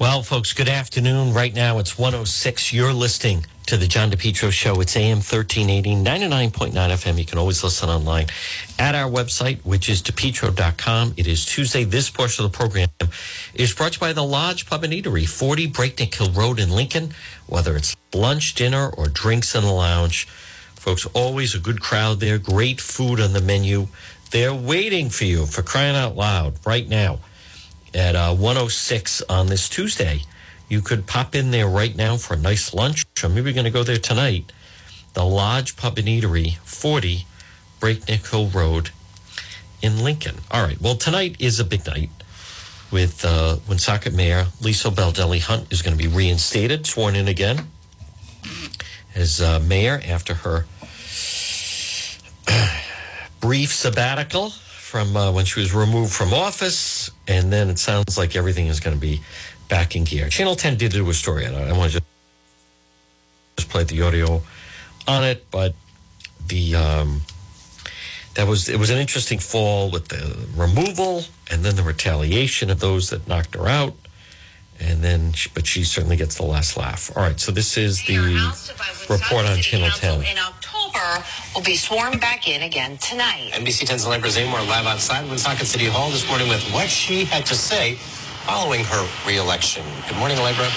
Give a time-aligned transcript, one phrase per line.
[0.00, 1.34] Well, folks, good afternoon.
[1.34, 2.72] Right now it's 106.
[2.72, 4.80] You're listening to the John DePetro Show.
[4.80, 7.18] It's AM 1380, 99.9 FM.
[7.18, 8.28] You can always listen online
[8.78, 11.12] at our website, which is depetro.com.
[11.18, 11.84] It is Tuesday.
[11.84, 12.88] This portion of the program
[13.52, 16.70] is brought to you by the Lodge Pub and Eatery, 40 Breakneck Hill Road in
[16.70, 17.12] Lincoln.
[17.46, 20.24] Whether it's lunch, dinner, or drinks in the lounge,
[20.76, 22.38] folks, always a good crowd there.
[22.38, 23.88] Great food on the menu.
[24.30, 27.18] They're waiting for you for crying out loud right now
[27.94, 30.22] at uh, 106 on this Tuesday.
[30.68, 33.70] You could pop in there right now for a nice lunch, or maybe going to
[33.70, 34.52] go there tonight.
[35.14, 37.26] The Lodge Pub and Eatery, 40
[37.80, 38.90] Breakneck Hill Road
[39.82, 40.36] in Lincoln.
[40.50, 40.80] All right.
[40.80, 42.10] Well, tonight is a big night
[42.90, 47.68] with uh, Woonsocket Mayor Lisa Baldelli Hunt is going to be reinstated, sworn in again
[49.14, 50.66] as uh, mayor after her
[53.40, 54.52] brief sabbatical
[54.90, 58.80] from uh, when she was removed from office, and then it sounds like everything is
[58.80, 59.20] going to be
[59.68, 60.28] back in gear.
[60.28, 61.68] Channel 10 did do a story on it.
[61.68, 62.02] I want to
[63.56, 64.42] just play the audio
[65.06, 65.76] on it, but
[66.48, 67.20] the um,
[68.34, 72.80] that was it was an interesting fall with the removal and then the retaliation of
[72.80, 73.94] those that knocked her out
[74.80, 78.16] and then but she certainly gets the last laugh all right so this is the
[79.08, 80.24] report on channel 10
[81.54, 85.86] will be sworn back in again tonight NBC 10's Allegra Zamor live outside Woonsocket City
[85.86, 87.94] Hall this morning with what she had to say
[88.46, 89.84] following her reelection.
[90.08, 90.68] Good morning, Allegra.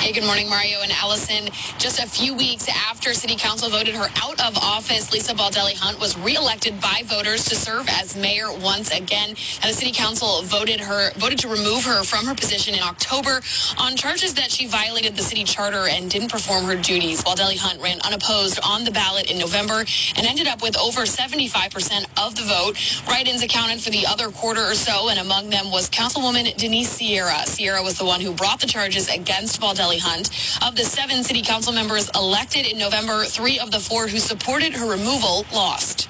[0.00, 1.50] Hey, good morning, Mario and Allison.
[1.76, 6.00] Just a few weeks after City Council voted her out of office, Lisa Baldelli Hunt
[6.00, 9.28] was reelected by voters to serve as mayor once again.
[9.28, 13.42] And the City Council voted her voted to remove her from her position in October
[13.76, 17.22] on charges that she violated the city charter and didn't perform her duties.
[17.22, 19.84] Baldelli Hunt ran unopposed on the ballot in November
[20.16, 22.74] and ended up with over 75% of the vote.
[23.06, 27.44] Write-ins accounted for the other quarter or so, and among them was Councilwoman Denise Sierra.
[27.44, 30.30] Sierra was the one who brought the charges against Baldelli Hunt.
[30.66, 34.72] Of the seven city council members elected in November, three of the four who supported
[34.74, 36.08] her removal lost.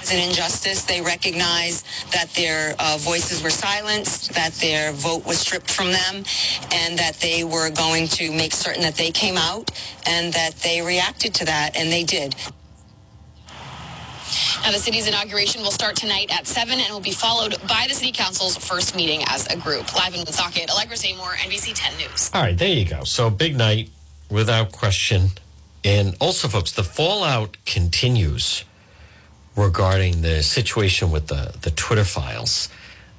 [0.00, 0.84] It's an injustice.
[0.84, 6.24] They recognize that their uh, voices were silenced, that their vote was stripped from them,
[6.72, 9.70] and that they were going to make certain that they came out
[10.06, 12.34] and that they reacted to that, and they did.
[14.62, 17.94] Now, the city's inauguration will start tonight at 7 and will be followed by the
[17.94, 19.94] city council's first meeting as a group.
[19.94, 22.30] Live in Woonsocket, Allegra Zamor, NBC 10 News.
[22.34, 23.04] All right, there you go.
[23.04, 23.90] So, big night
[24.30, 25.28] without question.
[25.84, 28.64] And also, folks, the fallout continues
[29.56, 32.68] regarding the situation with the, the Twitter files.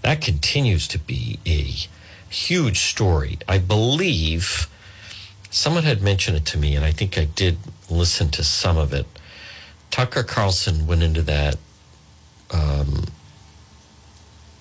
[0.01, 1.87] That continues to be a
[2.33, 3.37] huge story.
[3.47, 4.67] I believe
[5.49, 7.57] someone had mentioned it to me, and I think I did
[7.89, 9.05] listen to some of it.
[9.93, 11.55] Tucker Carlson went into that
[12.49, 13.05] um,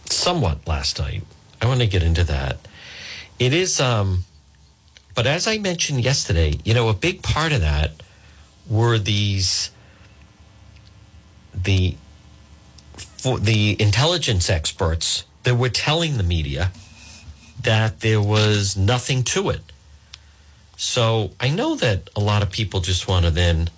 [0.05, 1.23] somewhat last night.
[1.59, 2.59] I want to get into that.
[3.39, 4.25] It is, um,
[5.15, 7.93] but as I mentioned yesterday, you know, a big part of that
[8.69, 9.71] were these
[11.55, 11.97] the
[12.97, 16.73] for the intelligence experts that were telling the media
[17.63, 19.63] that there was nothing to it.
[20.77, 23.71] So I know that a lot of people just want to then,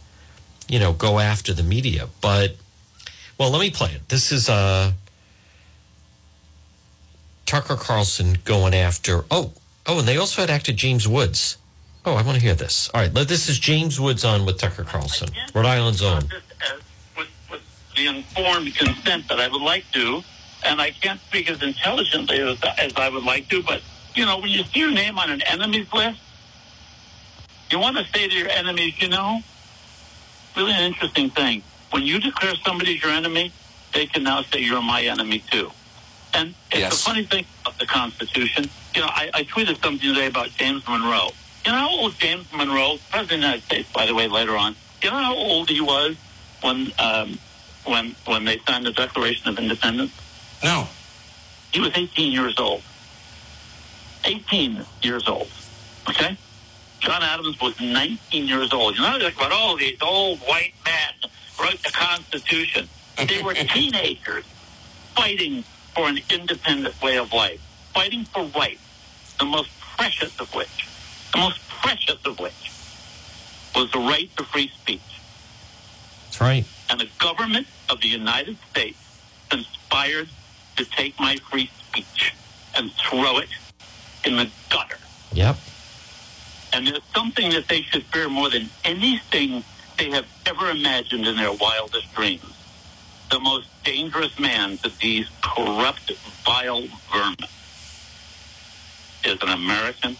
[0.69, 2.09] you know, go after the media.
[2.21, 2.57] But
[3.39, 4.09] well, let me play it.
[4.09, 4.93] This is uh,
[7.47, 9.25] Tucker Carlson going after.
[9.31, 9.53] Oh,
[9.87, 11.59] oh, and they also had actor James Woods.
[12.07, 12.91] Oh, I want to hear this.
[12.93, 16.25] All right, this is James Woods on with Tucker Carlson, Rhode Island's own.
[17.17, 17.63] With, with
[17.97, 20.23] the informed consent that I would like to,
[20.65, 23.81] and I can't speak as intelligently as, as I would like to, but
[24.15, 26.21] you know, when you see your name on an enemies list,
[27.71, 29.41] you want to say to your enemies, you know,
[30.57, 31.63] really an interesting thing.
[31.91, 33.53] When you declare somebody your enemy,
[33.93, 35.71] they can now say you're my enemy too.
[36.33, 36.93] And it's Yes.
[36.95, 38.69] a funny thing about the Constitution.
[38.95, 41.31] You know, I, I tweeted something today about James Monroe.
[41.65, 44.57] You know how old James Monroe, President of the United States, by the way, later
[44.57, 44.75] on.
[45.03, 46.17] You know how old he was
[46.63, 47.39] when um,
[47.85, 50.13] when when they signed the Declaration of Independence?
[50.63, 50.89] No.
[51.73, 52.83] He was 18 years old.
[54.25, 55.49] 18 years old.
[56.09, 56.37] Okay?
[57.05, 58.97] John Adams was 19 years old.
[58.97, 61.31] You know, like about all these old white men
[61.61, 62.89] wrote the Constitution.
[63.29, 64.47] They were teenagers
[65.15, 65.65] fighting
[65.95, 67.61] for an independent way of life,
[67.93, 68.81] fighting for rights,
[69.39, 69.69] the most
[69.99, 70.89] precious of which,
[71.33, 72.73] the most precious of which
[73.77, 75.01] was the right to free speech.
[76.25, 76.65] That's right.
[76.89, 78.99] And the government of the United States
[79.51, 80.31] conspired
[80.77, 82.33] to take my free speech
[82.75, 83.51] and throw it
[84.25, 84.97] in the gutter.
[85.35, 85.59] Yep.
[86.75, 89.63] And there's something that they should fear more than anything
[89.97, 92.43] they have ever imagined in their wildest dreams.
[93.31, 96.11] The most dangerous man to these corrupt,
[96.45, 96.83] vile
[97.13, 97.49] vermin.
[99.25, 100.17] is an American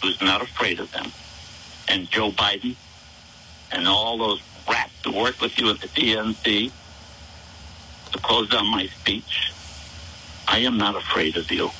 [0.00, 1.10] who's not afraid of them.
[1.88, 2.76] And Joe Biden
[3.72, 6.70] and all those rats who work with you at the DNC,
[8.12, 9.52] to close down my speech,
[10.46, 11.70] I am not afraid of you.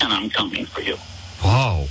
[0.00, 0.96] And I'm coming for you.
[1.40, 1.88] Whoa.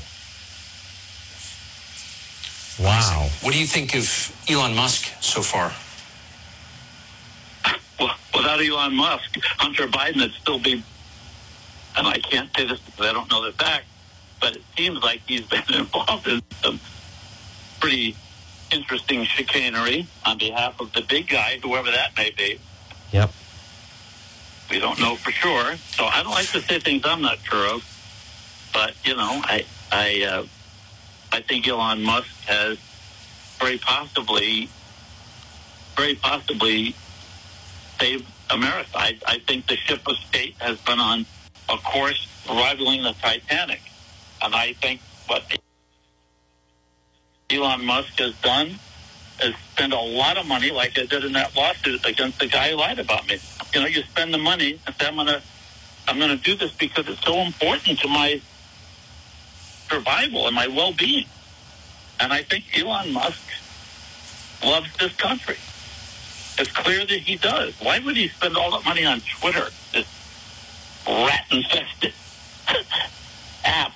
[2.86, 3.30] Wow.
[3.42, 5.72] What do you think of Elon Musk so far?
[8.00, 10.84] Well, without Elon Musk, Hunter Biden would still be,
[11.98, 13.86] and I can't say this because I don't know the fact,
[14.40, 16.80] but it seems like he's been involved in some
[17.80, 18.16] pretty
[18.72, 22.60] interesting chicanery on behalf of the big guy, whoever that may be.
[23.12, 23.32] Yep.
[24.70, 25.76] We don't know for sure.
[25.76, 27.92] So I don't like to say things I'm not sure of.
[28.74, 30.46] But, you know, I I uh,
[31.32, 32.78] I think Elon Musk has
[33.60, 34.70] very possibly
[35.96, 36.96] very possibly
[38.00, 38.90] saved America.
[38.96, 41.26] I, I think the ship of state has been on
[41.70, 43.82] a course rivaling the Titanic.
[44.42, 45.44] And I think what
[47.50, 48.76] Elon Musk has done
[49.44, 52.72] is spend a lot of money, like I did in that lawsuit against the guy
[52.72, 53.40] who lied about me.
[53.74, 55.42] You know, you spend the money and say, I'm gonna,
[56.08, 58.42] I'm gonna do this because it's so important to my
[59.90, 61.26] survival and my well-being.
[62.20, 63.42] And I think Elon Musk
[64.64, 65.58] loves this country.
[66.58, 67.74] It's clear that he does.
[67.82, 70.08] Why would he spend all that money on Twitter, this
[71.06, 72.14] rat-infested
[73.66, 73.92] app?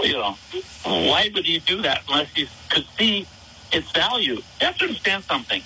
[0.00, 0.36] You know,
[0.84, 3.26] why would he do that unless he could see
[3.72, 4.34] its value?
[4.34, 5.62] You have to understand something.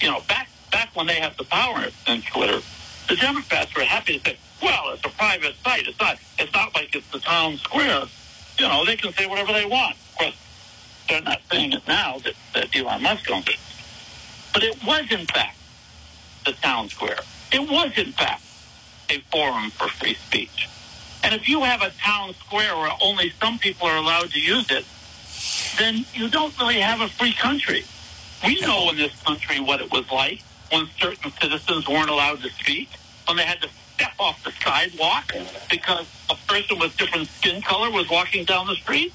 [0.00, 2.60] You know, back back when they had the power in Twitter,
[3.08, 5.86] the Democrats were happy to say, "Well, it's a private site.
[5.86, 6.18] It's not.
[6.38, 8.04] It's not like it's the town square.
[8.60, 10.36] You know, they can say whatever they want." Of course,
[11.08, 13.56] they're not saying it now that, that Elon Musk owns it,
[14.52, 15.56] but it was in fact
[16.44, 17.20] the town square.
[17.52, 18.42] It was in fact
[19.08, 20.68] a forum for free speech.
[21.22, 24.70] And if you have a town square where only some people are allowed to use
[24.70, 24.84] it,
[25.78, 27.84] then you don't really have a free country.
[28.44, 32.50] We know in this country what it was like when certain citizens weren't allowed to
[32.50, 32.90] speak,
[33.26, 33.68] when they had to
[34.00, 35.32] step off the sidewalk
[35.70, 39.12] because a person with different skin color was walking down the street.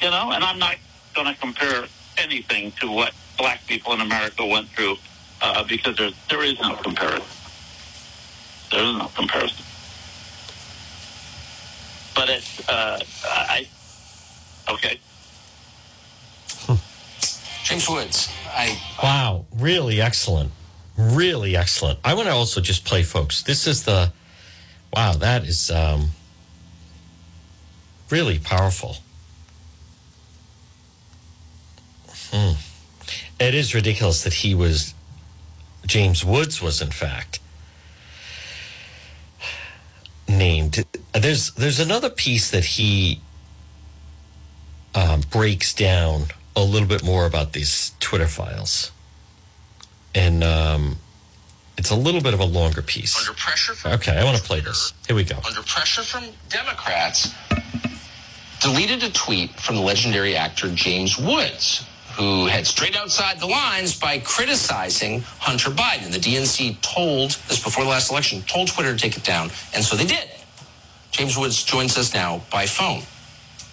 [0.00, 0.76] You know, and I'm not
[1.14, 1.84] going to compare
[2.18, 4.96] anything to what black people in America went through
[5.40, 7.24] uh, because there there is no comparison.
[8.70, 9.64] There is no comparison.
[12.14, 13.66] But it's uh, I
[14.68, 14.98] okay.
[17.64, 19.46] James Woods, I Wow.
[19.54, 20.50] Really excellent.
[21.02, 21.98] Really excellent.
[22.04, 23.42] I want to also just play, folks.
[23.42, 24.12] This is the,
[24.94, 26.10] wow, that is um,
[28.08, 28.98] really powerful.
[32.30, 32.52] Hmm.
[33.40, 34.94] It is ridiculous that he was,
[35.86, 37.40] James Woods was, in fact,
[40.28, 40.84] named.
[41.12, 43.20] There's there's another piece that he
[44.94, 48.91] um, breaks down a little bit more about these Twitter files,
[50.14, 50.96] and um,
[51.78, 53.18] it's a little bit of a longer piece.
[53.18, 54.92] under pressure from Okay, I want to play this.
[55.06, 55.36] Here we go.
[55.46, 57.34] under pressure from Democrats,
[58.60, 61.84] deleted a tweet from the legendary actor James Woods,
[62.16, 66.12] who had strayed outside the lines by criticizing Hunter Biden.
[66.12, 69.82] The DNC told this before the last election, told Twitter to take it down, and
[69.82, 70.28] so they did.
[71.10, 73.02] James Woods joins us now by phone.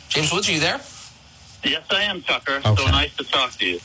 [0.10, 0.82] James Woods, are you there?
[1.64, 2.62] Yes, I am, Tucker.
[2.66, 2.76] Okay.
[2.76, 3.80] So nice to talk to you.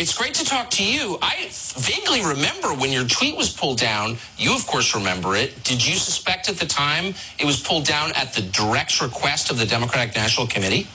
[0.00, 1.18] It's great to talk to you.
[1.20, 4.16] I vaguely remember when your tweet was pulled down.
[4.36, 5.64] You, of course, remember it.
[5.64, 9.58] Did you suspect at the time it was pulled down at the direct request of
[9.58, 10.86] the Democratic National Committee?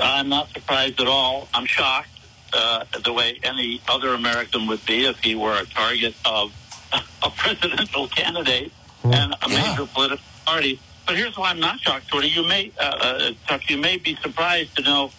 [0.00, 1.46] I'm not surprised at all.
[1.54, 2.08] I'm shocked
[2.52, 6.52] uh, the way any other American would be if he were a target of
[7.22, 8.72] a presidential candidate
[9.04, 9.70] and a Yeah.
[9.76, 10.80] major political party.
[11.06, 12.26] But here's why I'm not shocked, Tori.
[12.28, 15.12] You may, uh, uh, Tuck, you may be surprised to know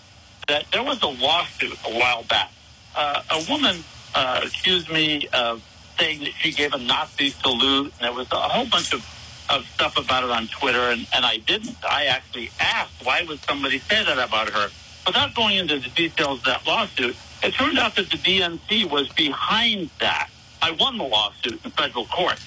[0.49, 2.51] that there was a lawsuit a while back.
[2.95, 3.83] Uh, a woman
[4.13, 5.61] uh, accused me of
[5.99, 9.05] saying that she gave a Nazi salute, and there was a whole bunch of,
[9.49, 11.77] of stuff about it on Twitter, and, and I didn't.
[11.83, 14.69] I actually asked, why would somebody say that about her?
[15.05, 19.09] Without going into the details of that lawsuit, it turned out that the DNC was
[19.09, 20.29] behind that.
[20.61, 22.39] I won the lawsuit in federal court.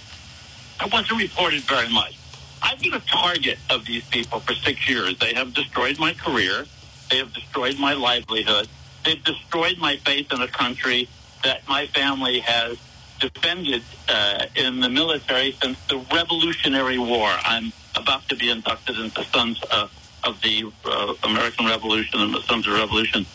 [0.81, 2.19] It wasn't reported very much.
[2.63, 5.19] I've been a target of these people for six years.
[5.19, 6.65] They have destroyed my career.
[7.11, 8.69] They have destroyed my livelihood.
[9.05, 11.09] They've destroyed my faith in a country
[11.45, 12.79] that my family has
[13.21, 17.31] defended uh, in the military since the Revolutionary War.
[17.43, 19.89] I'm about to be inducted into Sons uh,
[20.25, 23.27] of the uh, American Revolution and the Sons of Revolution.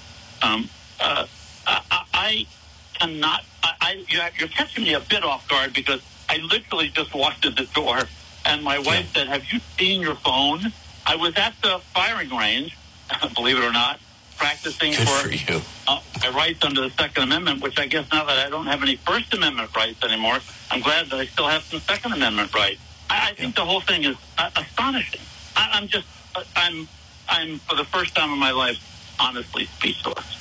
[0.41, 1.25] Um, uh,
[1.65, 2.47] I, I
[2.93, 3.43] cannot.
[3.63, 7.45] I, I, you're you're catching me a bit off guard because I literally just walked
[7.45, 7.99] in the door,
[8.45, 10.73] and my wife said, "Have you seen your phone?"
[11.05, 12.77] I was at the firing range,
[13.35, 13.99] believe it or not,
[14.37, 15.61] practicing Good for, for you.
[15.87, 18.81] Uh, my rights under the Second Amendment, which I guess now that I don't have
[18.81, 20.39] any First Amendment rights anymore,
[20.71, 22.81] I'm glad that I still have some Second Amendment rights.
[23.09, 25.21] I, I think the whole thing is uh, astonishing.
[25.55, 26.87] I, I'm just, uh, I'm,
[27.29, 30.39] I'm for the first time in my life, honestly speechless.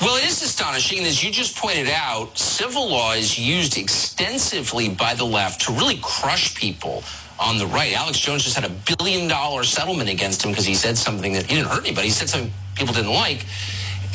[0.00, 1.00] Well, it is astonishing.
[1.00, 5.98] As you just pointed out, civil law is used extensively by the left to really
[6.02, 7.02] crush people
[7.38, 7.92] on the right.
[7.92, 11.46] Alex Jones just had a billion dollar settlement against him because he said something that
[11.46, 12.08] he didn't hurt anybody.
[12.08, 13.44] He said something people didn't like.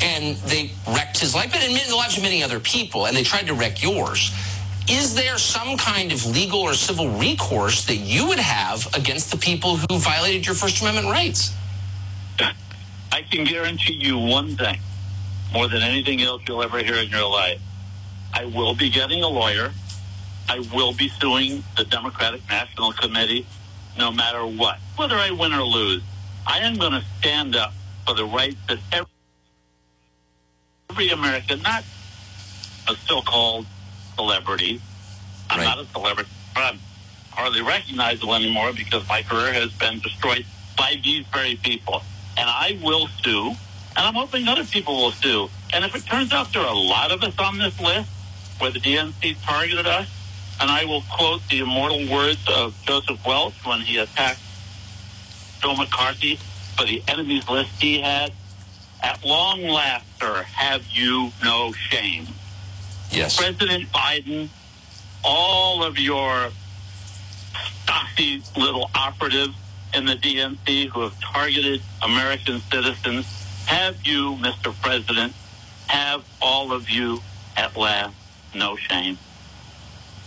[0.02, 3.46] And they wrecked his life, in the lives of many other people, and they tried
[3.48, 4.32] to wreck yours.
[4.88, 9.36] Is there some kind of legal or civil recourse that you would have against the
[9.36, 11.54] people who violated your First Amendment rights?
[13.12, 14.78] I can guarantee you one thing,
[15.52, 17.60] more than anything else you'll ever hear in your life.
[18.32, 19.72] I will be getting a lawyer.
[20.48, 23.46] I will be suing the Democratic National Committee
[23.98, 24.78] no matter what.
[24.96, 26.02] Whether I win or lose,
[26.46, 27.74] I am going to stand up
[28.10, 29.12] for the rights that every,
[30.90, 31.84] every American, not
[32.88, 33.66] a so-called
[34.16, 34.80] celebrity.
[35.48, 35.64] I'm Right.
[35.64, 36.28] not a celebrity.
[36.56, 36.80] I'm
[37.30, 40.44] hardly recognizable anymore because my career has been destroyed
[40.76, 42.02] by these very people.
[42.36, 43.50] And I will sue,
[43.96, 45.48] and I'm hoping other people will sue.
[45.72, 48.10] And if it turns out there are a lot of us on this list
[48.58, 50.08] where the DNC targeted us,
[50.60, 54.40] and I will quote the immortal words of Joseph Welch when he attacked
[55.62, 56.40] Joe McCarthy
[56.80, 58.32] for the enemies list he had.
[59.02, 62.26] At long last, sir, have you no shame?
[63.10, 63.36] Yes.
[63.36, 64.48] President Biden,
[65.24, 66.50] all of your
[67.82, 69.54] stocky little operatives
[69.94, 73.26] in the DNC who have targeted American citizens,
[73.66, 74.74] have you, Mr.
[74.80, 75.34] President,
[75.86, 77.20] have all of you
[77.56, 78.14] at last
[78.54, 79.18] no shame?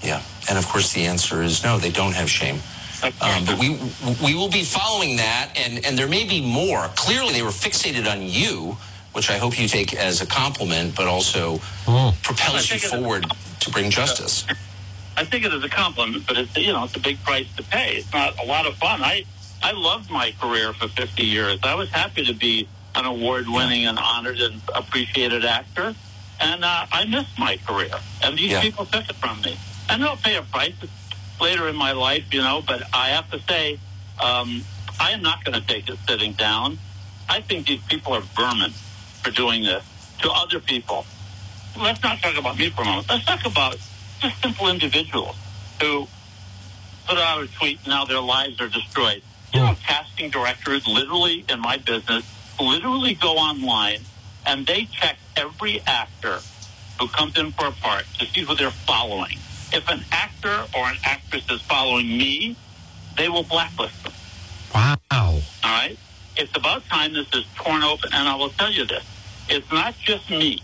[0.01, 1.77] Yeah, and of course the answer is no.
[1.77, 2.59] They don't have shame.
[3.21, 3.77] Um, but we
[4.23, 6.87] we will be following that, and and there may be more.
[6.95, 8.77] Clearly, they were fixated on you,
[9.11, 11.57] which I hope you take as a compliment, but also
[12.23, 13.25] propels you think it- forward
[13.59, 14.45] to bring justice.
[15.15, 17.63] I think it is a compliment, but it's you know it's a big price to
[17.63, 17.95] pay.
[17.97, 19.03] It's not a lot of fun.
[19.03, 19.25] I
[19.61, 21.59] I loved my career for 50 years.
[21.63, 25.95] I was happy to be an award-winning and honored and appreciated actor,
[26.39, 27.91] and uh, I miss my career.
[28.23, 28.61] And these Yeah.
[28.61, 29.57] people took it from me,
[29.89, 30.73] and they'll pay a price
[31.43, 32.63] later in my life, you know.
[32.65, 33.73] But I have to say,
[34.19, 34.63] um,
[34.99, 36.79] I am not going to take it sitting down.
[37.29, 38.71] I think these people are vermin
[39.21, 39.83] for doing this
[40.21, 41.05] to other people.
[41.77, 43.09] Let's not talk about me for a moment.
[43.09, 43.77] Let's talk about
[44.19, 45.35] just simple individuals
[45.81, 46.07] who
[47.07, 49.21] put out a tweet and now their lives are destroyed.
[49.53, 52.23] You know, casting directors literally in my business
[52.59, 53.99] literally go online
[54.45, 56.39] and they check every actor
[56.99, 59.37] who comes in for a part to see who they're following.
[59.73, 62.55] If an actor or an actress is following me,
[63.17, 64.13] they will blacklist them.
[64.73, 64.97] Wow.
[65.11, 65.97] All right?
[66.37, 69.03] It's about time this is torn open, and I will tell you this.
[69.49, 70.61] It's not just me,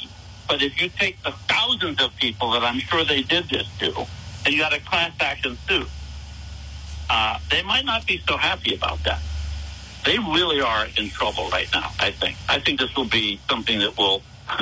[0.47, 4.05] but if you take the thousands of people that I'm sure they did this to,
[4.45, 5.87] and you got a class action suit,
[7.09, 9.21] uh, they might not be so happy about that.
[10.05, 12.37] They really are in trouble right now, I think.
[12.47, 14.21] I think this will be something that will,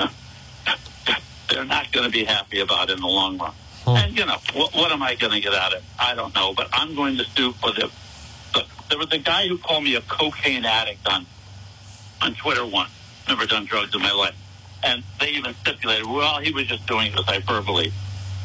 [1.50, 3.54] they're not going to be happy about in the long run.
[3.96, 5.86] And, you know, what, what am I going to get out of it?
[6.00, 7.90] I don't know, but I'm going to sue for the
[8.56, 11.26] Look, there was a guy who called me a cocaine addict on
[12.22, 12.92] on Twitter once.
[13.28, 14.36] Never done drugs in my life.
[14.84, 17.92] And they even stipulated, well, he was just doing this hyperbole.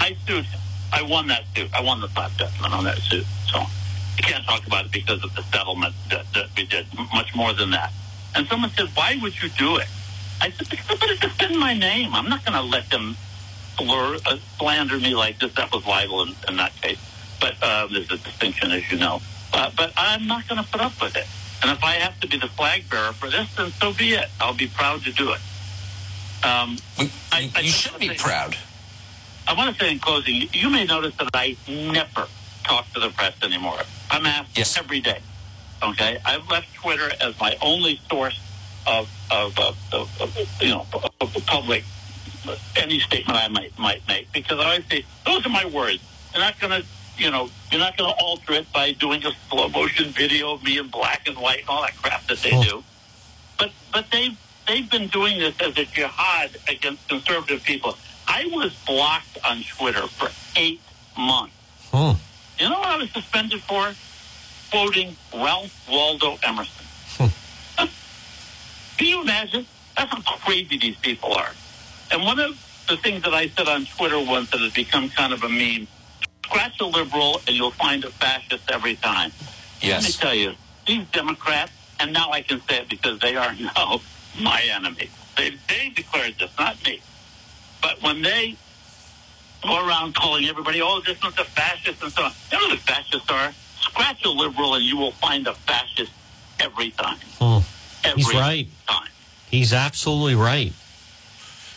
[0.01, 0.61] I sued him.
[0.93, 1.71] I won that suit.
[1.73, 3.25] I won the class judgment on that suit.
[3.51, 7.35] So I can't talk about it because of the settlement that, that we did, much
[7.35, 7.93] more than that.
[8.35, 9.87] And someone said, why would you do it?
[10.41, 12.15] I said, because but it's in my name.
[12.15, 13.17] I'm not going to let them
[13.77, 15.53] slur, uh, slander me like this.
[15.55, 16.99] That was libel in, in that case.
[17.41, 19.21] But uh, there's a distinction, as you know.
[19.53, 21.27] Uh, but I'm not going to put up with it.
[21.63, 24.27] And if I have to be the flag bearer for this, then so be it.
[24.41, 25.41] I'll be proud to do it.
[26.45, 28.57] Um, We- I- I you should be say- proud.
[29.47, 32.29] I want to say in closing, you- you may notice that I never
[32.65, 33.81] talk to the press anymore.
[34.11, 34.77] I'm asked Yes.
[34.77, 35.21] every day.
[35.83, 38.39] Okay, I've left Twitter as my only source
[38.87, 40.87] of of, of, of, of you know
[41.47, 41.85] public
[42.77, 46.03] any statement I might might make because I always say those are my words.
[46.33, 46.87] You're not going to
[47.19, 50.63] you know you're not going to alter it by doing a slow motion video of
[50.63, 52.83] me in black and white and all that crap that they do.
[53.59, 57.97] But but they they've been doing this as a jihad against conservative people.
[58.27, 60.81] I was blocked on Twitter for eight
[61.17, 61.55] months.
[61.91, 62.13] Hmm.
[62.59, 63.93] You know what I was suspended for?
[64.71, 66.87] Quoting Ralph Waldo Emerson.
[68.97, 69.67] Can you imagine?
[69.97, 71.53] That's how crazy these people are.
[72.13, 75.33] And one of the things that I said on Twitter once that has become kind
[75.33, 75.89] of a meme,
[76.45, 79.33] scratch a liberal and you'll find a fascist every time.
[79.81, 80.03] Yes.
[80.03, 80.55] Let me tell you,
[80.87, 84.01] these Democrats and now I can say it because they are now
[84.39, 85.09] my enemy.
[85.37, 87.01] They, they declared this, not me.
[87.81, 88.57] But when they
[89.63, 92.79] go around calling everybody, oh, this one's a fascist and so on, you know what
[92.79, 93.53] the fascists are?
[93.81, 96.13] Scratch a liberal and you will find a fascist
[96.61, 97.17] every time.
[97.41, 97.59] Hmm.
[98.05, 98.69] Every He's right.
[98.87, 99.09] time.
[99.51, 100.73] He's absolutely right.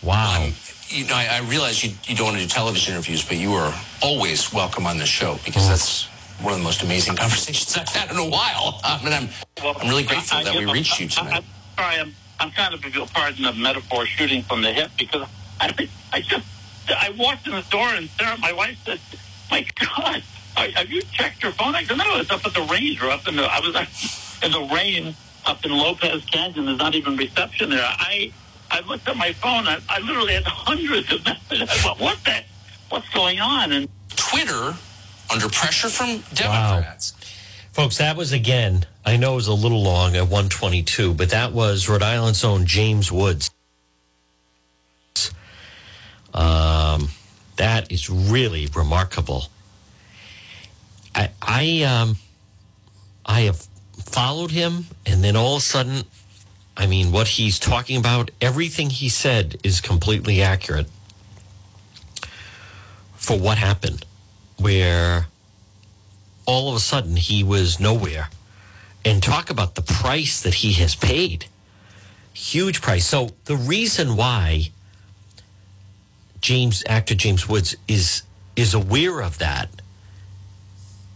[0.05, 0.43] Wow.
[0.45, 0.53] Um,
[0.87, 3.53] you know, I, I realize you, you don't want to do television interviews, but you
[3.53, 6.05] are always welcome on the show because that's
[6.41, 8.79] one of the most amazing conversations I've had in a while.
[8.83, 9.29] I mean, I'm,
[9.63, 11.35] Well, I'm really grateful I- I that we give up- reached you I- I- tonight.
[11.37, 14.91] I'm sorry, I'm, I'm kind of, if you'll pardon the metaphor, shooting from the hip
[14.97, 15.27] because
[15.59, 16.45] I, I just,
[16.89, 18.99] I walked in the door and Sarah, my wife said,
[19.49, 20.21] my God,
[20.55, 21.73] are- have you checked your phone?
[21.75, 23.75] I said, no, it's up at the range or up in the, I was
[24.43, 25.15] in the rain
[25.47, 26.65] up in Lopez Canyon.
[26.67, 27.83] There's not even reception there.
[27.83, 28.31] I,
[28.71, 29.67] I looked at my phone.
[29.67, 31.61] I, I literally had hundreds of messages.
[31.69, 32.41] I thought, what the,
[32.89, 33.71] what's going on?
[33.71, 34.75] And Twitter,
[35.31, 37.13] under pressure from Democrats,
[37.75, 41.51] Folks, that was again, I know it was a little long at 122, but that
[41.51, 43.51] was Rhode Island's own James Woods.
[46.33, 47.09] Um,
[47.57, 49.47] that is really remarkable.
[51.13, 52.15] I, I, um,
[53.25, 53.67] I have
[54.05, 56.03] followed him, and then all of a sudden,
[56.77, 60.87] I mean, what he's talking about, everything he said is completely accurate
[63.15, 64.05] for what happened,
[64.57, 65.27] where
[66.45, 68.29] all of a sudden he was nowhere.
[69.03, 71.45] And talk about the price that he has paid.
[72.33, 73.05] Huge price.
[73.05, 74.71] So the reason why
[76.41, 78.23] James actor James Woods is
[78.55, 79.69] is aware of that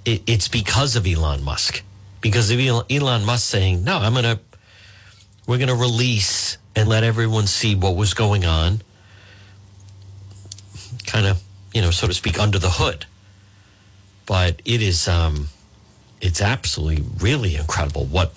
[0.05, 1.83] it, it's because of Elon Musk.
[2.21, 4.39] Because of Elon, Musk saying, "No, I'm going to
[5.49, 8.81] we're going to release and let everyone see what was going on."
[11.05, 11.41] Kind of,
[11.73, 13.05] you know, so to speak under the hood
[14.29, 15.47] but it is um,
[16.21, 18.31] it's absolutely really incredible what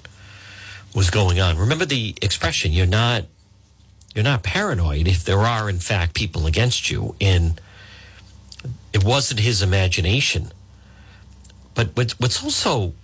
[0.94, 1.58] was going on.
[1.58, 3.26] Remember the expression: you're not
[4.14, 7.14] you're not paranoid if there are in fact people against you.
[7.20, 7.58] In
[8.94, 10.50] it wasn't his imagination.
[11.74, 12.94] But what's what's also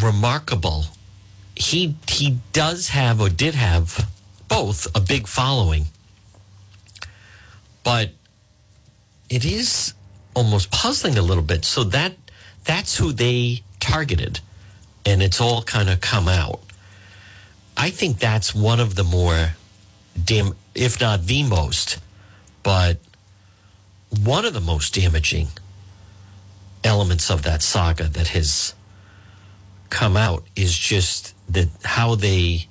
[0.00, 0.84] remarkable,
[1.58, 4.08] he he does have or did have
[4.46, 5.86] both a big following,
[7.82, 8.10] but
[9.28, 9.92] it is
[10.34, 11.64] almost puzzling a little bit.
[11.64, 12.14] So that
[12.64, 14.40] that's who they targeted,
[15.04, 16.60] and it's all kind of come out.
[17.76, 19.50] I think that's one of the more
[20.22, 21.98] dam, if not the most,
[22.62, 22.98] but
[24.24, 25.48] one of the most damaging
[26.84, 28.74] elements of that saga that has
[29.90, 31.34] come out is just
[31.84, 32.66] how they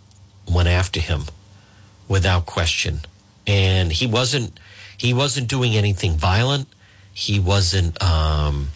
[0.52, 1.24] went after him
[2.08, 3.02] without question,
[3.46, 4.60] and he wasn't
[4.98, 6.68] he wasn't doing anything violent.
[7.14, 8.70] He wasn't um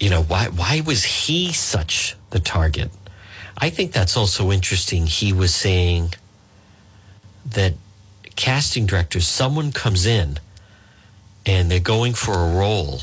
[0.00, 2.90] you know why why was he such the target?
[3.56, 5.06] I think that's also interesting.
[5.06, 6.14] He was saying
[7.44, 7.74] that
[8.36, 10.38] casting directors someone comes in
[11.44, 13.00] and they're going for a role.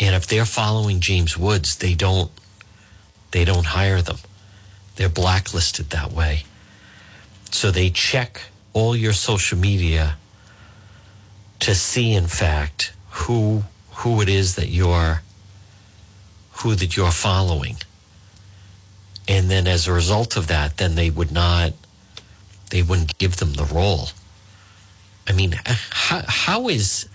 [0.00, 2.30] And if they're following james woods they don't
[3.30, 4.18] they don't hire them.
[4.96, 6.44] They're blacklisted that way.
[7.50, 10.16] So they check all your social media
[11.60, 15.22] to see in fact who who it is that you're
[16.52, 17.76] who that you're following.
[19.26, 21.72] And then as a result of that then they would not
[22.70, 24.10] they wouldn't give them the role.
[25.26, 27.08] I mean how, how is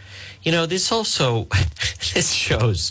[0.44, 1.44] you know this also
[2.14, 2.90] this shows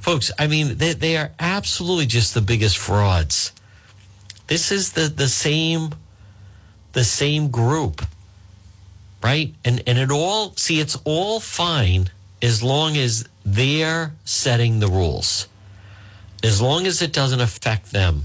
[0.00, 3.52] folks i mean they, they are absolutely just the biggest frauds
[4.46, 5.90] this is the the same
[6.92, 8.02] the same group
[9.22, 9.54] right?
[9.64, 12.10] And and it all see it's all fine
[12.42, 15.48] as long as they're setting the rules.
[16.42, 18.24] As long as it doesn't affect them.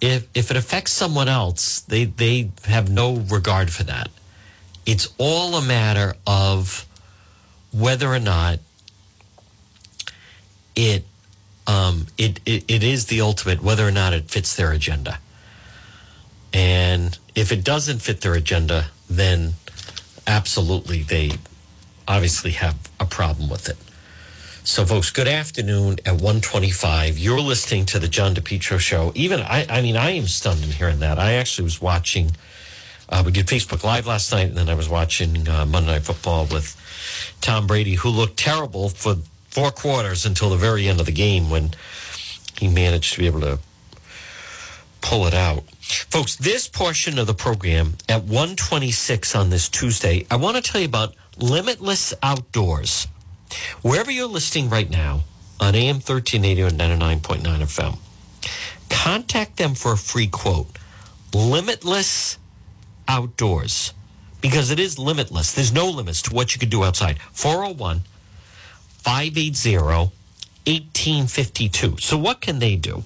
[0.00, 4.08] If if it affects someone else, they they have no regard for that.
[4.84, 6.86] It's all a matter of
[7.72, 8.58] whether or not
[10.74, 11.04] it
[11.66, 15.18] um it, it it is the ultimate whether or not it fits their agenda.
[16.52, 19.54] And if it doesn't fit their agenda, then
[20.26, 21.32] absolutely they
[22.06, 23.76] obviously have a problem with it.
[24.64, 27.18] So, folks, good afternoon at 125.
[27.18, 29.10] You're listening to the John DePetro show.
[29.16, 31.18] Even I, I mean, I am stunned in hearing that.
[31.18, 32.36] I actually was watching,
[33.12, 36.02] uh, we did Facebook Live last night, and then I was watching uh, Monday Night
[36.02, 36.74] Football with
[37.42, 39.16] Tom Brady, who looked terrible for
[39.50, 41.72] four quarters until the very end of the game when
[42.58, 43.58] he managed to be able to
[45.02, 45.64] pull it out.
[45.82, 50.80] Folks, this portion of the program at 126 on this Tuesday, I want to tell
[50.80, 53.08] you about Limitless Outdoors.
[53.82, 55.24] Wherever you're listening right now
[55.60, 57.98] on AM 1380 or 99.9 FM,
[58.88, 60.78] contact them for a free quote.
[61.34, 62.38] Limitless
[63.12, 63.92] outdoors,
[64.40, 65.52] because it is limitless.
[65.52, 67.18] There's no limits to what you can do outside.
[67.32, 68.02] 401
[69.04, 69.76] 580
[70.64, 71.96] 1852.
[71.98, 73.04] So, what can they do?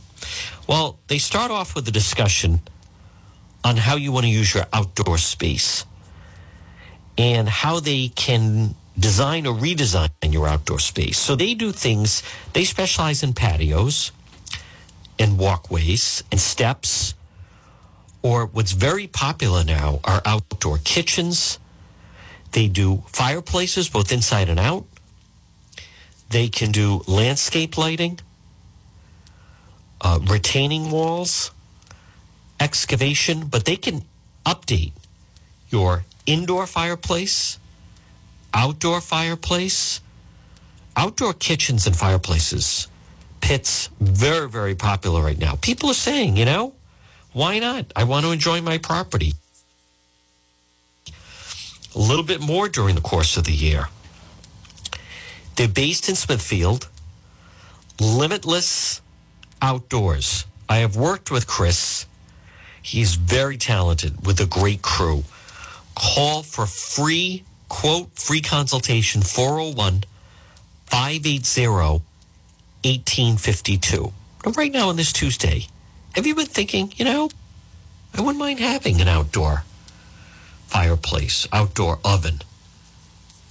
[0.69, 2.61] Well, they start off with a discussion
[3.65, 5.85] on how you want to use your outdoor space
[7.19, 11.19] and how they can design or redesign your outdoor space.
[11.19, 14.13] So they do things, they specialize in patios
[15.19, 17.15] and walkways and steps,
[18.23, 21.59] or what's very popular now are outdoor kitchens.
[22.53, 24.85] They do fireplaces, both inside and out.
[26.31, 28.19] They can do landscape lighting,
[30.01, 31.53] uh, retaining walls,
[32.59, 34.05] excavation, but they can
[34.45, 34.93] update
[35.71, 37.59] your indoor fireplace,
[38.53, 40.01] outdoor fireplace,
[40.97, 42.89] outdoor kitchens and fireplaces,
[43.41, 45.55] pits, very, very popular right now.
[45.57, 46.75] People are saying, you know,
[47.37, 47.93] why not?
[47.95, 49.35] I want to enjoy my property
[51.95, 53.91] a little bit more during the course of the year.
[55.57, 56.89] They're based in Smithfield,
[58.01, 59.03] limitless
[59.61, 60.47] outdoors.
[60.67, 62.07] I have worked with Chris.
[62.81, 65.25] He's very talented with a great crew.
[65.95, 70.05] Call for free quote, free consultation 401
[70.87, 74.13] 580 1852.
[74.57, 75.67] Right now on this Tuesday,
[76.17, 77.29] have you been thinking, you know,
[78.15, 79.65] I wouldn't mind having an outdoor
[80.67, 82.41] fireplace, outdoor oven,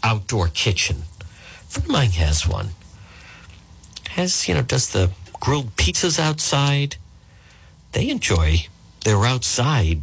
[0.04, 1.04] outdoor kitchen.
[1.22, 1.26] A
[1.66, 2.70] friend of mine has one.
[4.10, 6.98] Has, you know, does the grilled pizzas outside.
[7.92, 8.66] They enjoy,
[9.04, 10.02] they're outside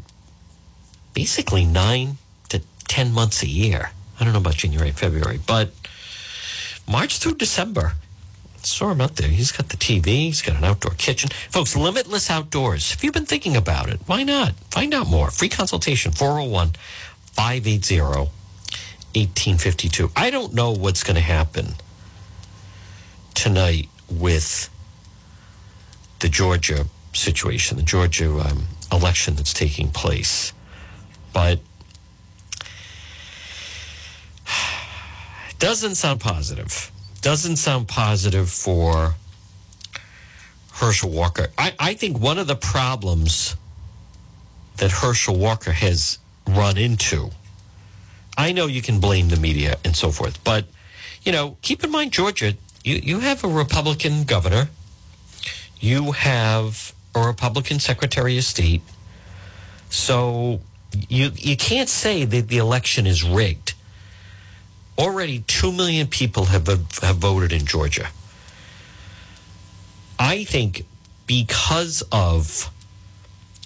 [1.15, 2.17] basically nine
[2.49, 3.91] to 10 months a year.
[4.19, 5.73] I don't know about January February, but
[6.89, 7.95] March through December,
[8.67, 9.29] saw him out there.
[9.29, 11.31] He's got the TV, he's got an outdoor kitchen.
[11.51, 12.93] Folks, Limitless Outdoors.
[12.93, 14.55] If you've been thinking about it, why not?
[14.71, 15.31] Find out more.
[15.31, 16.73] Free consultation 401
[17.33, 18.31] 580
[19.15, 20.11] 1852.
[20.17, 21.75] I don't know what's going to happen
[23.35, 24.71] tonight with
[26.21, 30.53] the Georgia situation, the Georgia um, election that's taking place.
[31.33, 31.59] But
[34.47, 36.92] it doesn't sound positive.
[37.23, 39.15] Doesn't sound positive for
[40.73, 41.49] Herschel Walker.
[41.57, 43.57] I, I think one of the problems
[44.79, 47.31] that Herschel Walker has run into,
[48.37, 50.67] I know you can blame the media and so forth, but
[51.23, 54.71] you know, keep in mind, Georgia, you, you have a Republican governor,
[55.79, 58.83] you have a Republican Secretary of State,
[59.89, 60.61] so
[61.09, 63.72] you you can't say that the election is rigged
[64.99, 68.09] already 2 million people have, have voted in Georgia.
[70.19, 70.85] I think
[71.27, 72.71] because of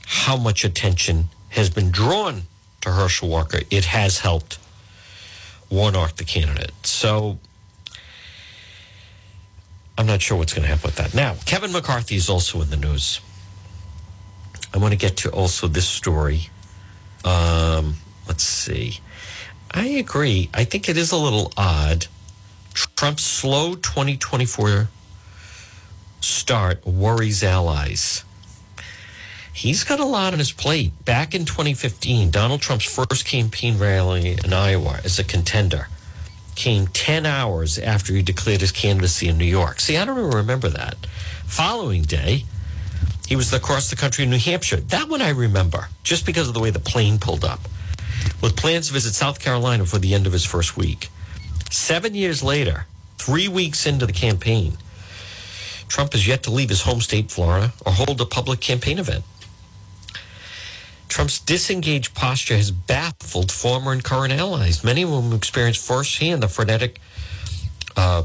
[0.06, 2.42] how much attention has been drawn
[2.82, 4.58] to Herschel Walker, it has helped
[5.70, 6.72] Warnock, the candidate.
[6.86, 7.38] So
[9.98, 11.14] I'm not sure what's going to happen with that.
[11.14, 13.20] Now, Kevin McCarthy is also in the news.
[14.72, 16.50] I want to get to also this story.
[17.24, 17.94] Um,
[18.28, 19.00] let's see.
[19.76, 20.48] I agree.
[20.54, 22.06] I think it is a little odd.
[22.72, 24.88] Trump's slow 2024
[26.22, 28.24] start worries allies.
[29.52, 30.92] He's got a lot on his plate.
[31.04, 35.88] Back in 2015, Donald Trump's first campaign rally in Iowa as a contender
[36.54, 39.80] came 10 hours after he declared his candidacy in New York.
[39.80, 40.96] See, I don't even remember that.
[41.44, 42.44] Following day,
[43.28, 44.76] he was across the country in New Hampshire.
[44.76, 47.60] That one I remember, just because of the way the plane pulled up
[48.40, 51.08] with plans to visit South Carolina for the end of his first week.
[51.70, 52.86] Seven years later,
[53.18, 54.76] three weeks into the campaign,
[55.88, 59.24] Trump has yet to leave his home state, Florida, or hold a public campaign event.
[61.08, 66.48] Trump's disengaged posture has baffled former and current allies, many of whom experienced firsthand the
[66.48, 67.00] frenetic,
[67.96, 68.24] uh,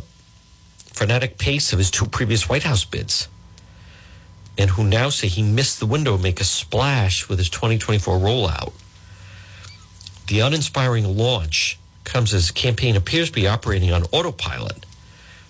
[0.92, 3.28] frenetic pace of his two previous White House bids,
[4.58, 8.18] and who now say he missed the window to make a splash with his 2024
[8.18, 8.74] rollout.
[10.32, 14.86] The uninspiring launch comes as the campaign appears to be operating on autopilot.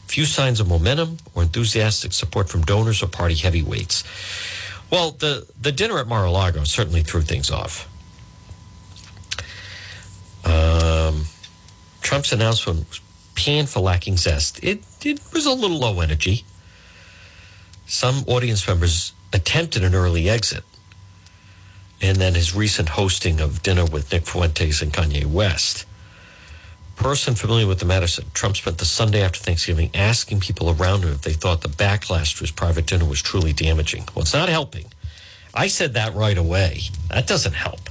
[0.08, 4.04] Few signs of momentum or enthusiastic support from donors or party heavyweights.
[4.90, 7.88] Well, the, the dinner at Mar-a-Lago certainly threw things off.
[10.46, 11.26] Um,
[12.02, 13.02] Trump's announcement was
[13.36, 14.64] panned for lacking zest.
[14.64, 16.44] It, it was a little low energy.
[17.86, 20.64] Some audience members attempted an early exit
[22.02, 25.86] and then his recent hosting of dinner with Nick Fuentes and Kanye West
[27.02, 31.04] person familiar with the matter said Trump spent the Sunday after Thanksgiving asking people around
[31.04, 34.08] him if they thought the backlash to his private dinner was truly damaging.
[34.14, 34.86] Well, it's not helping.
[35.54, 36.82] I said that right away.
[37.10, 37.90] That doesn't help.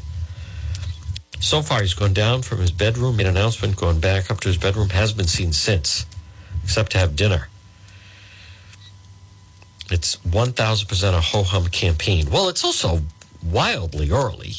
[1.40, 4.48] So far, he's gone down from his bedroom, made an announcement, gone back up to
[4.48, 6.06] his bedroom, has been seen since,
[6.62, 7.48] except to have dinner.
[9.90, 12.30] It's 1,000% a ho hum campaign.
[12.30, 13.00] Well, it's also
[13.42, 14.54] wildly early.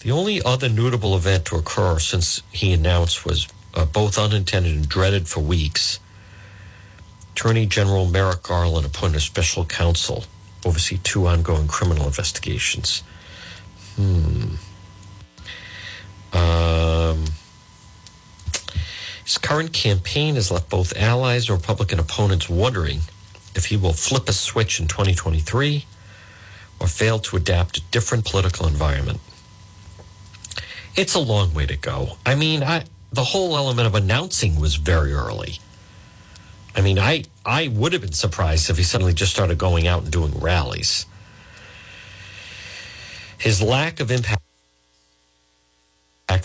[0.00, 4.88] The only other notable event to occur since he announced was uh, both unintended and
[4.88, 6.00] dreaded for weeks.
[7.32, 10.24] Attorney General Merrick Garland appointed a special counsel
[10.64, 13.02] oversee two ongoing criminal investigations.
[13.96, 14.54] Hmm.
[16.32, 17.24] Um,
[19.24, 23.00] his current campaign has left both allies and Republican opponents wondering
[23.54, 25.84] if he will flip a switch in 2023
[26.82, 29.20] or fail to adapt to different political environment.
[30.96, 32.18] It's a long way to go.
[32.26, 35.58] I mean, I, the whole element of announcing was very early.
[36.74, 40.02] I mean, I, I would have been surprised if he suddenly just started going out
[40.02, 41.06] and doing rallies.
[43.38, 44.42] His lack of impact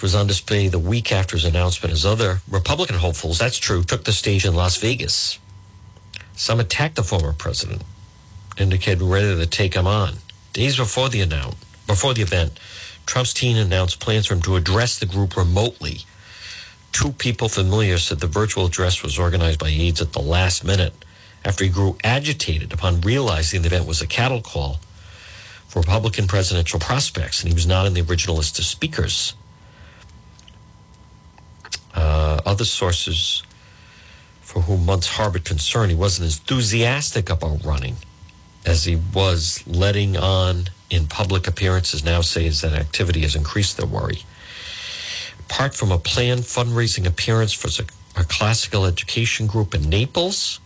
[0.01, 4.03] was on display the week after his announcement as other Republican hopefuls, that's true, took
[4.03, 5.39] the stage in Las Vegas.
[6.35, 7.81] Some attacked the former president,
[8.57, 10.17] indicated ready to take him on.
[10.57, 11.53] Days before the announce,
[11.85, 12.59] before the event,
[13.05, 15.99] Trump's team announced plans for him to address the group remotely.
[16.91, 20.93] Two people familiar said the virtual address was organized by aides at the last minute
[21.45, 24.79] after he grew agitated upon realizing the event was a cattle call
[25.67, 29.35] for Republican presidential prospects, and he was not in the original list of speakers.
[31.93, 33.43] Uh, other sources
[34.41, 37.97] for whom months harbored concern, he wasn't enthusiastic about running
[38.67, 43.87] as he was letting on in public appearances now says that activity has increased their
[43.87, 44.23] worry.
[45.39, 50.59] Apart from a planned fundraising appearance for a, classical education group in Naples,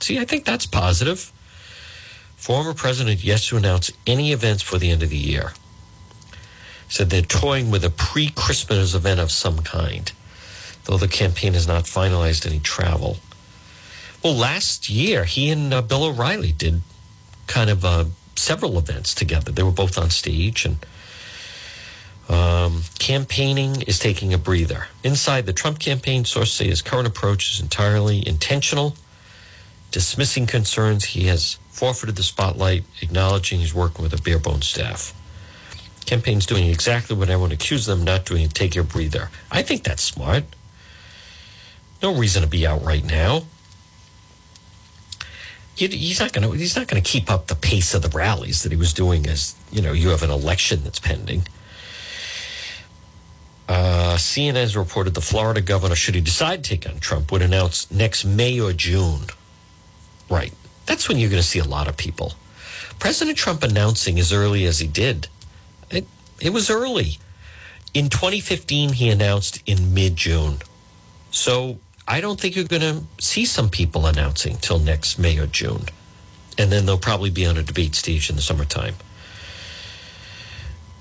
[0.00, 1.32] see, I think that's positive.
[2.36, 5.52] Former president yet to announce any events for the end of the year.
[6.88, 10.12] Said they're toying with a pre Christmas event of some kind
[10.84, 13.18] though the campaign has not finalized any travel.
[14.22, 16.82] Well, last year, he and uh, Bill O'Reilly did
[17.46, 18.04] kind of uh,
[18.36, 19.52] several events together.
[19.52, 20.76] They were both on stage, and
[22.28, 24.86] um, campaigning is taking a breather.
[25.04, 28.96] Inside the Trump campaign, sources say his current approach is entirely intentional,
[29.90, 31.04] dismissing concerns.
[31.04, 35.14] He has forfeited the spotlight, acknowledging he's working with a bare bones staff.
[36.04, 38.48] Campaign's doing exactly what everyone accused them not doing.
[38.48, 39.30] Take your breather.
[39.50, 40.44] I think that's smart.
[42.02, 43.44] No reason to be out right now.
[45.74, 46.56] He's not going to.
[46.56, 49.26] He's not going to keep up the pace of the rallies that he was doing.
[49.26, 51.46] As you know, you have an election that's pending.
[53.68, 57.40] Uh, CNN has reported the Florida governor, should he decide to take on Trump, would
[57.40, 59.22] announce next May or June.
[60.28, 60.52] Right.
[60.84, 62.34] That's when you're going to see a lot of people.
[62.98, 65.28] President Trump announcing as early as he did,
[65.90, 66.06] it,
[66.38, 67.18] it was early.
[67.94, 70.58] In 2015, he announced in mid June.
[71.30, 75.46] So I don't think you're going to see some people announcing till next May or
[75.46, 75.86] June.
[76.58, 78.94] And then they'll probably be on a debate stage in the summertime.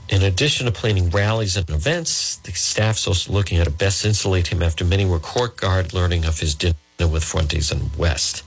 [0.10, 4.48] In addition to planning rallies and events, the staff's also looking at a best insulate
[4.48, 8.44] him after many were court guard learning of his dinner with Fuentes and West.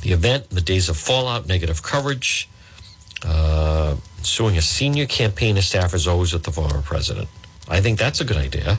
[0.00, 2.48] The event, the days of fallout, negative coverage,
[3.24, 7.28] uh, suing a senior campaign of staffers always with the former president.
[7.68, 8.78] I think that's a good idea.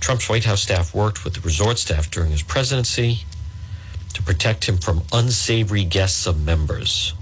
[0.00, 3.20] Trump's White House staff worked with the resort staff during his presidency
[4.14, 7.14] to protect him from unsavory guests of members.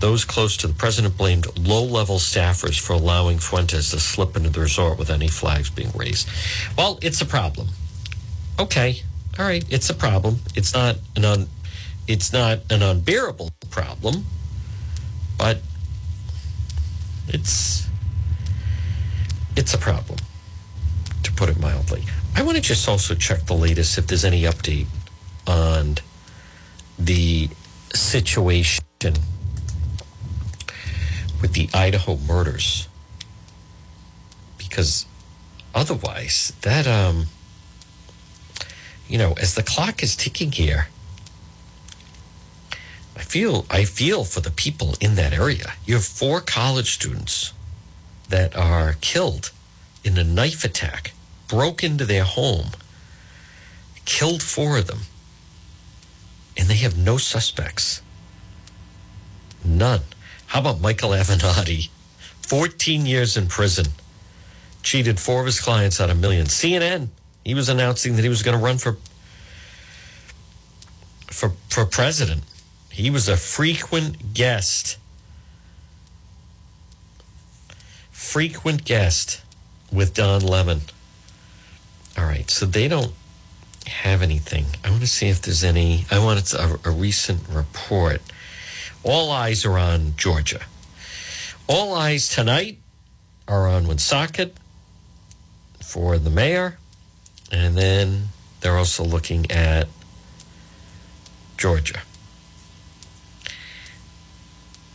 [0.00, 4.50] Those close to the president blamed low level staffers for allowing Fuentes to slip into
[4.50, 6.28] the resort with any flags being raised.
[6.76, 7.68] Well, it's a problem.
[8.58, 9.02] Okay.
[9.38, 9.64] All right.
[9.70, 10.40] It's a problem.
[10.54, 11.48] It's not an un,
[12.06, 14.26] it's not an unbearable problem,
[15.38, 15.60] but
[17.28, 17.86] it's
[19.56, 20.18] it's a problem
[21.36, 22.04] put it mildly.
[22.34, 24.86] I want to just also check the latest if there's any update
[25.46, 25.96] on
[26.98, 27.48] the
[27.94, 28.82] situation
[31.40, 32.88] with the Idaho murders.
[34.58, 35.06] Because
[35.74, 37.26] otherwise, that, um,
[39.08, 40.88] you know, as the clock is ticking here,
[43.16, 45.72] I feel I feel for the people in that area.
[45.86, 47.54] You have four college students
[48.28, 49.52] that are killed
[50.04, 51.12] in a knife attack
[51.48, 52.68] broke into their home,
[54.04, 55.00] killed four of them,
[56.56, 58.02] and they have no suspects.
[59.64, 60.02] None.
[60.48, 61.88] How about Michael Avenatti?
[62.42, 63.86] 14 years in prison,
[64.82, 66.50] cheated four of his clients out of millions.
[66.50, 67.08] CNN,
[67.44, 68.96] he was announcing that he was going to run for
[71.26, 72.42] for for president.
[72.90, 74.96] He was a frequent guest.
[78.10, 79.42] Frequent guest
[79.92, 80.82] with Don Lemon.
[82.16, 83.12] All right, so they don't
[83.86, 84.66] have anything.
[84.84, 86.06] I want to see if there's any.
[86.10, 88.20] I want a, a recent report.
[89.02, 90.62] All eyes are on Georgia.
[91.68, 92.78] All eyes tonight
[93.46, 94.56] are on Woonsocket
[95.82, 96.78] for the mayor,
[97.52, 98.28] and then
[98.60, 99.88] they're also looking at
[101.56, 102.00] Georgia.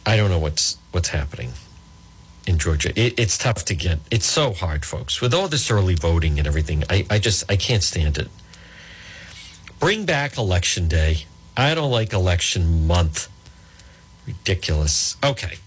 [0.06, 1.52] I don't know what's what's happening
[2.48, 2.90] in Georgia.
[3.00, 4.00] It, it's tough to get.
[4.10, 5.22] It's so hard, folks.
[5.22, 8.30] With all this early voting and everything, I, I just I can't stand it.
[9.80, 11.26] Bring back election day.
[11.58, 13.30] I don't like election month.
[14.28, 15.18] Ridiculous.
[15.24, 15.58] Okay.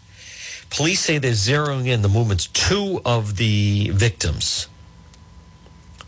[0.70, 2.46] Police say they're zeroing in the movements.
[2.46, 4.68] Two of the victims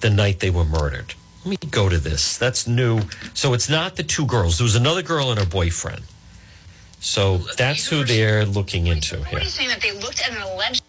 [0.00, 1.14] the night they were murdered.
[1.44, 2.36] Let me go to this.
[2.36, 3.02] That's new.
[3.34, 4.58] So it's not the two girls.
[4.58, 6.02] There was another girl and her boyfriend.
[7.00, 9.42] So that's who they're looking into here.
[9.44, 10.82] Saying that they looked at an alleged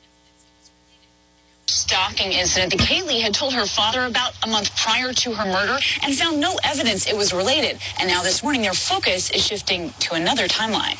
[1.67, 5.77] stalking incident that Kaylee had told her father about a month prior to her murder
[6.03, 7.79] and found no evidence it was related.
[7.99, 10.97] And now this morning, their focus is shifting to another timeline.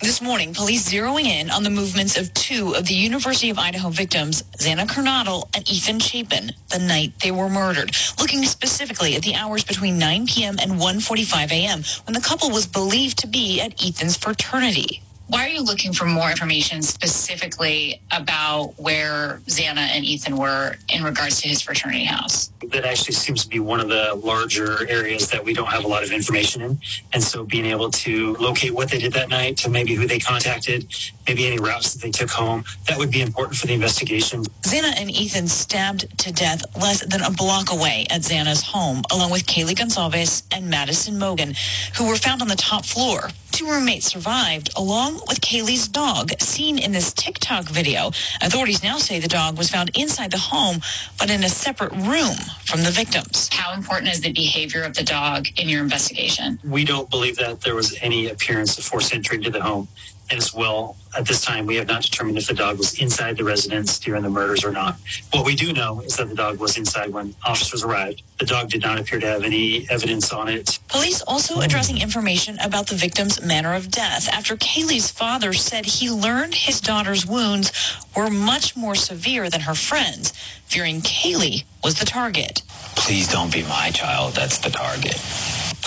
[0.00, 3.88] This morning, police zeroing in on the movements of two of the University of Idaho
[3.88, 9.34] victims, Xana Kernodle and Ethan Chapin, the night they were murdered, looking specifically at the
[9.34, 10.56] hours between 9 p.m.
[10.62, 11.82] and 1.45 a.m.
[12.06, 15.02] when the couple was believed to be at Ethan's fraternity.
[15.28, 21.04] Why are you looking for more information specifically about where Xana and Ethan were in
[21.04, 22.50] regards to his fraternity house?
[22.70, 25.88] that actually seems to be one of the larger areas that we don't have a
[25.88, 26.78] lot of information in.
[27.12, 30.18] And so being able to locate what they did that night to maybe who they
[30.18, 30.86] contacted,
[31.26, 34.44] maybe any routes that they took home, that would be important for the investigation.
[34.62, 39.30] Xana and Ethan stabbed to death less than a block away at Xana's home, along
[39.30, 41.56] with Kaylee Goncalves and Madison Mogen,
[41.96, 43.30] who were found on the top floor.
[43.58, 48.12] Two roommates survived, along with Kaylee's dog, seen in this TikTok video.
[48.40, 50.80] Authorities now say the dog was found inside the home,
[51.18, 53.48] but in a separate room from the victims.
[53.52, 56.60] How important is the behavior of the dog in your investigation?
[56.62, 59.88] We don't believe that there was any appearance of forced entry into the home.
[60.30, 63.38] And as well, at this time, we have not determined if the dog was inside
[63.38, 64.96] the residence during the murders or not.
[65.32, 68.22] What we do know is that the dog was inside when officers arrived.
[68.38, 70.78] The dog did not appear to have any evidence on it.
[70.88, 76.10] Police also addressing information about the victim's manner of death after Kaylee's father said he
[76.10, 77.72] learned his daughter's wounds
[78.14, 80.32] were much more severe than her friends,
[80.66, 82.62] fearing Kaylee was the target.
[82.96, 84.34] Please don't be my child.
[84.34, 85.16] That's the target.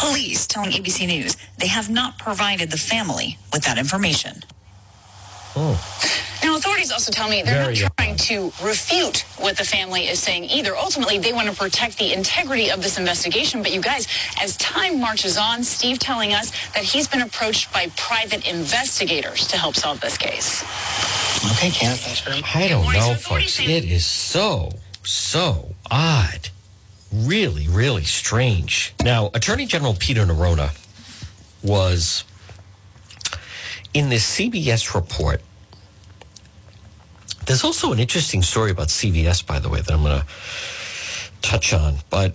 [0.02, 4.42] Police telling ABC News they have not provided the family with that information.
[5.56, 5.74] Oh,
[6.44, 10.18] Now, authorities also tell me they're Very not trying to refute what the family is
[10.20, 10.76] saying either.
[10.76, 13.62] Ultimately, they want to protect the integrity of this investigation.
[13.62, 14.08] But you guys,
[14.42, 19.58] as time marches on, Steve telling us that he's been approached by private investigators to
[19.58, 20.64] help solve this case.
[21.52, 22.42] Okay, Kenneth, thanks very.
[22.56, 23.60] I don't know, so folks.
[23.60, 24.72] It is so,
[25.04, 26.50] so odd.
[27.14, 28.94] Really, really strange.
[29.04, 30.72] Now, Attorney General Peter Neronha
[31.62, 32.24] was
[33.94, 35.42] in this CBS report.
[37.46, 40.26] There's also an interesting story about CVS, by the way, that I'm going to
[41.42, 41.96] touch on.
[42.10, 42.34] But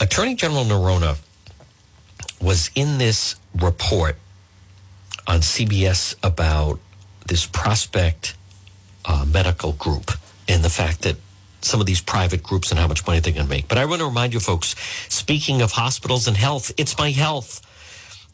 [0.00, 1.18] Attorney General Neronha
[2.40, 4.16] was in this report
[5.26, 6.78] on CBS about
[7.26, 8.36] this prospect
[9.04, 10.12] uh, medical group
[10.46, 11.16] and the fact that
[11.60, 13.68] some of these private groups and how much money they're going to make.
[13.68, 14.74] But I want to remind you, folks,
[15.08, 17.60] speaking of hospitals and health, it's my health.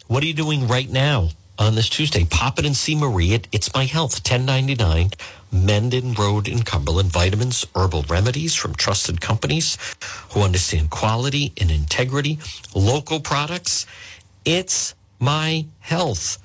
[0.07, 2.25] What are you doing right now on this Tuesday?
[2.25, 5.11] Pop it and see Marie at It's My Health, 1099
[5.51, 7.11] Mendon Road in Cumberland.
[7.11, 9.79] Vitamins, herbal remedies from trusted companies
[10.33, 12.39] who understand quality and integrity,
[12.75, 13.87] local products.
[14.45, 16.39] It's My Health.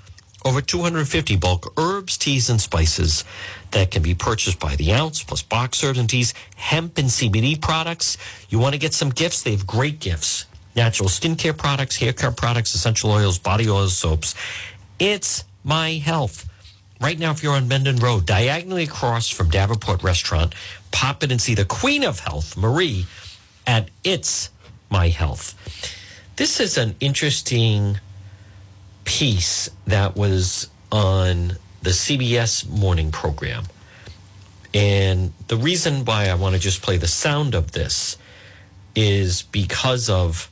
[0.46, 3.26] Over 250 bulk herbs, teas, and spices
[3.72, 7.60] that can be purchased by the ounce, plus box herbs and teas, hemp and CBD
[7.60, 8.18] products.
[8.48, 9.44] You want to get some gifts?
[9.44, 10.46] They have great gifts.
[10.76, 14.34] Natural skincare products, hair care products, essential oils, body oils, soaps.
[14.98, 16.46] It's my health.
[17.02, 20.56] Right now, if you're on Mendon Road, diagonally across from Davenport Restaurant,
[20.92, 23.06] pop in and see the Queen of Health, Marie,
[23.68, 24.50] at It's
[24.90, 25.56] My Health.
[26.38, 28.00] This is an interesting
[29.06, 33.66] piece that was on the CBS morning program.
[34.74, 38.18] And the reason why I want to just play the sound of this
[38.96, 40.50] is because of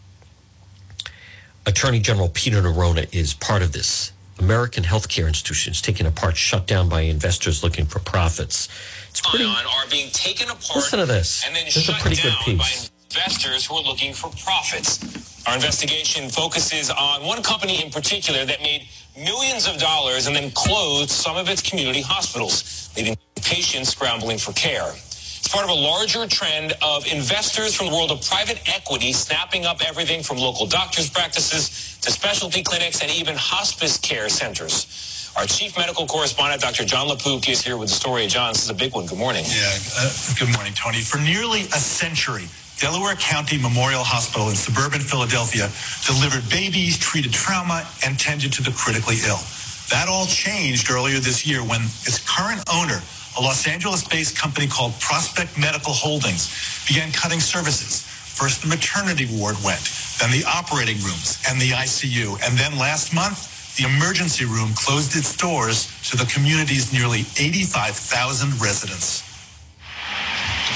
[1.66, 6.90] Attorney General Peter Neronha is part of this American healthcare institutions taken apart, shut down
[6.90, 8.70] by investors looking for profits.
[9.10, 9.46] It's pretty.
[9.46, 10.76] on are being taken apart.
[10.76, 11.44] Listen to this.
[11.46, 12.92] And then This is a pretty good piece.
[13.10, 15.00] Investors who are looking for profits.
[15.48, 20.52] Our investigation focuses on one company in particular that made millions of dollars and then
[20.52, 24.92] closed some of its community hospitals, leaving patients scrambling for care.
[24.92, 29.66] It's part of a larger trend of investors from the world of private equity snapping
[29.66, 35.32] up everything from local doctors' practices to specialty clinics and even hospice care centers.
[35.38, 36.84] Our chief medical correspondent, Dr.
[36.84, 38.28] Jon LaPook, is here with the story.
[38.28, 39.06] John, this is a big one.
[39.06, 39.46] Good morning.
[39.48, 41.00] Yeah, uh, good morning, Tony.
[41.00, 45.66] For nearly a century, Delaware County Memorial Hospital in suburban Philadelphia
[46.06, 49.42] delivered babies, treated trauma, and tended to the critically ill.
[49.90, 53.02] That all changed earlier this year when its current owner,
[53.38, 56.54] a Los Angeles-based company called Prospect Medical Holdings,
[56.88, 58.06] began cutting services.
[58.06, 59.82] First, the maternity ward went,
[60.22, 65.18] then the operating rooms and the ICU, and then last month, the emergency room closed
[65.18, 69.27] its doors to the community's nearly 85,000 residents.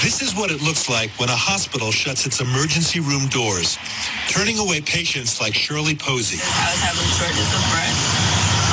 [0.02, 3.78] This is what it looks like when a hospital shuts its emergency room doors,
[4.26, 6.42] turning away patients like Shirley Posey.
[6.42, 7.98] I was having shortness of breath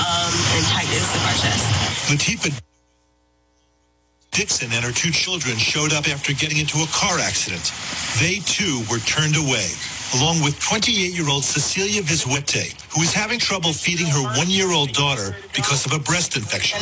[0.01, 1.65] um, and tightness in my chest.
[2.09, 2.59] Latifah
[4.31, 7.69] Dixon and her two children showed up after getting into a car accident.
[8.17, 9.69] They too were turned away,
[10.17, 15.93] along with 28-year-old Cecilia Vizuete, who is having trouble feeding her one-year-old daughter because of
[15.93, 16.79] a breast infection.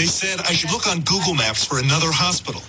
[0.00, 2.62] They said I should look on Google Maps for another hospital.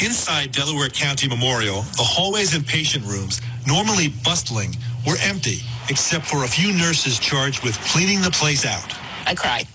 [0.00, 5.58] Inside Delaware County Memorial, the hallways and patient rooms, normally bustling, were empty,
[5.90, 8.94] except for a few nurses charged with cleaning the place out.
[9.26, 9.66] I cried.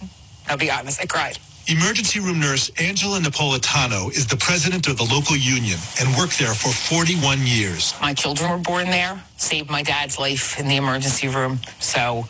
[0.47, 1.39] I'll be honest, I cried.
[1.67, 6.53] Emergency room nurse Angela Napolitano is the president of the local union and worked there
[6.53, 7.93] for 41 years.
[8.01, 12.27] My children were born there, saved my dad's life in the emergency room, so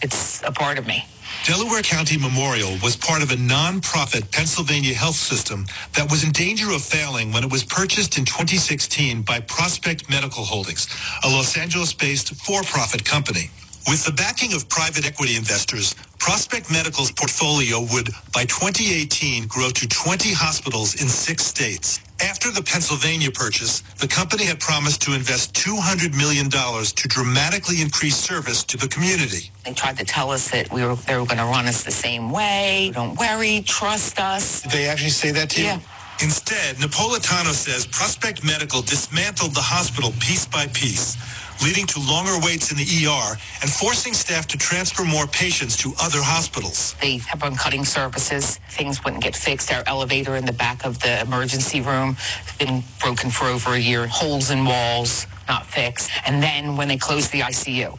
[0.00, 1.04] it's a part of me.
[1.46, 5.66] Delaware County Memorial was part of a non-profit Pennsylvania health system
[5.96, 10.44] that was in danger of failing when it was purchased in 2016 by Prospect Medical
[10.44, 10.86] Holdings,
[11.24, 13.50] a Los Angeles-based for-profit company.
[13.88, 19.88] With the backing of private equity investors, Prospect Medical's portfolio would, by 2018, grow to
[19.88, 21.98] 20 hospitals in six states.
[22.22, 28.16] After the Pennsylvania purchase, the company had promised to invest $200 million to dramatically increase
[28.16, 29.50] service to the community.
[29.64, 31.90] They tried to tell us that we were they were going to run us the
[31.90, 32.92] same way.
[32.94, 34.62] Don't worry, trust us.
[34.62, 35.66] Did they actually say that to you?
[35.66, 35.80] Yeah.
[36.22, 41.16] Instead, Napolitano says Prospect Medical dismantled the hospital piece by piece,
[41.62, 45.92] leading to longer waits in the ER and forcing staff to transfer more patients to
[46.00, 46.94] other hospitals.
[47.00, 48.58] They have been cutting services.
[48.70, 49.72] Things wouldn't get fixed.
[49.72, 53.78] Our elevator in the back of the emergency room has been broken for over a
[53.78, 54.06] year.
[54.06, 56.10] Holes in walls, not fixed.
[56.26, 57.98] And then when they closed the ICU,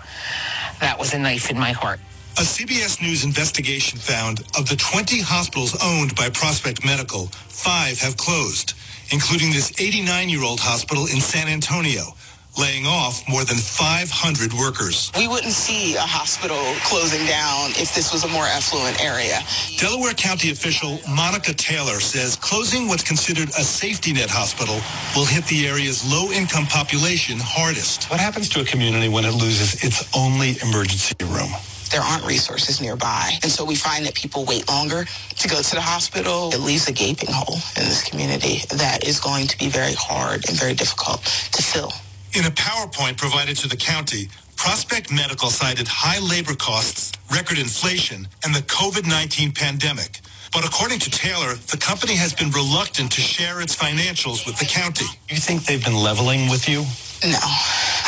[0.79, 1.99] that was a knife in my heart.
[2.35, 8.17] A CBS News investigation found of the 20 hospitals owned by Prospect Medical, five have
[8.17, 8.73] closed,
[9.11, 12.15] including this 89-year-old hospital in San Antonio,
[12.57, 15.11] laying off more than 500 workers.
[15.17, 19.39] We wouldn't see a hospital closing down if this was a more affluent area.
[19.77, 24.79] Delaware County official Monica Taylor says closing what's considered a safety net hospital
[25.15, 28.09] will hit the area's low-income population hardest.
[28.09, 31.49] What happens to a community when it loses its only emergency room?
[31.91, 33.33] There aren't resources nearby.
[33.43, 36.49] And so we find that people wait longer to go to the hospital.
[36.51, 40.49] It leaves a gaping hole in this community that is going to be very hard
[40.49, 41.91] and very difficult to fill.
[42.35, 48.27] In a PowerPoint provided to the county, Prospect Medical cited high labor costs, record inflation,
[48.43, 50.19] and the COVID-19 pandemic.
[50.51, 54.65] But according to Taylor, the company has been reluctant to share its financials with the
[54.65, 55.05] county.
[55.29, 56.85] You think they've been leveling with you?
[57.23, 57.37] No.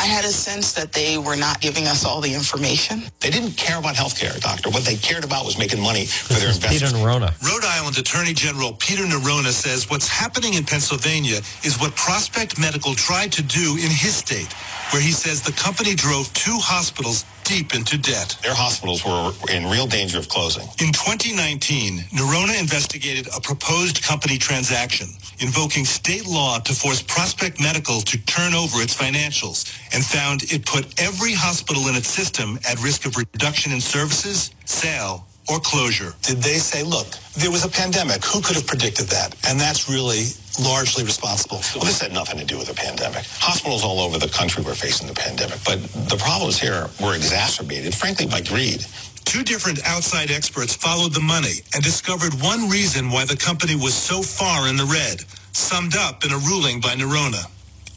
[0.06, 3.02] I had a sense that they were not giving us all the information.
[3.18, 4.70] They didn't care about health care, doctor.
[4.70, 6.92] What they cared about was making money for This their is Peter investors.
[7.02, 7.30] Neronha.
[7.42, 12.94] Rhode Island Attorney General Peter Neronha says what's happening in Pennsylvania is what Prospect Medical
[12.94, 14.52] tried to do in his state,
[14.92, 18.38] where he says the company drove two hospitals deep into debt.
[18.42, 20.68] Their hospitals were in real danger of closing.
[20.78, 25.08] In 2019, Neronha investigated a proposed company transaction
[25.40, 29.64] invoking state law to force Prospect Medical to turn over its financials
[29.94, 34.50] and found it put every hospital in its system at risk of reduction in services,
[34.64, 36.14] sale, or closure.
[36.22, 38.24] Did they say, look, there was a pandemic.
[38.24, 39.36] Who could have predicted that?
[39.46, 40.24] And that's really
[40.58, 41.60] largely responsible.
[41.74, 43.24] Well, this had nothing to do with the pandemic.
[43.38, 45.58] Hospitals all over the country were facing the pandemic.
[45.64, 48.84] But the problems here were exacerbated, frankly, by greed.
[49.26, 53.94] Two different outside experts followed the money and discovered one reason why the company was
[53.94, 55.22] so far in the red,
[55.52, 57.44] summed up in a ruling by Neronha.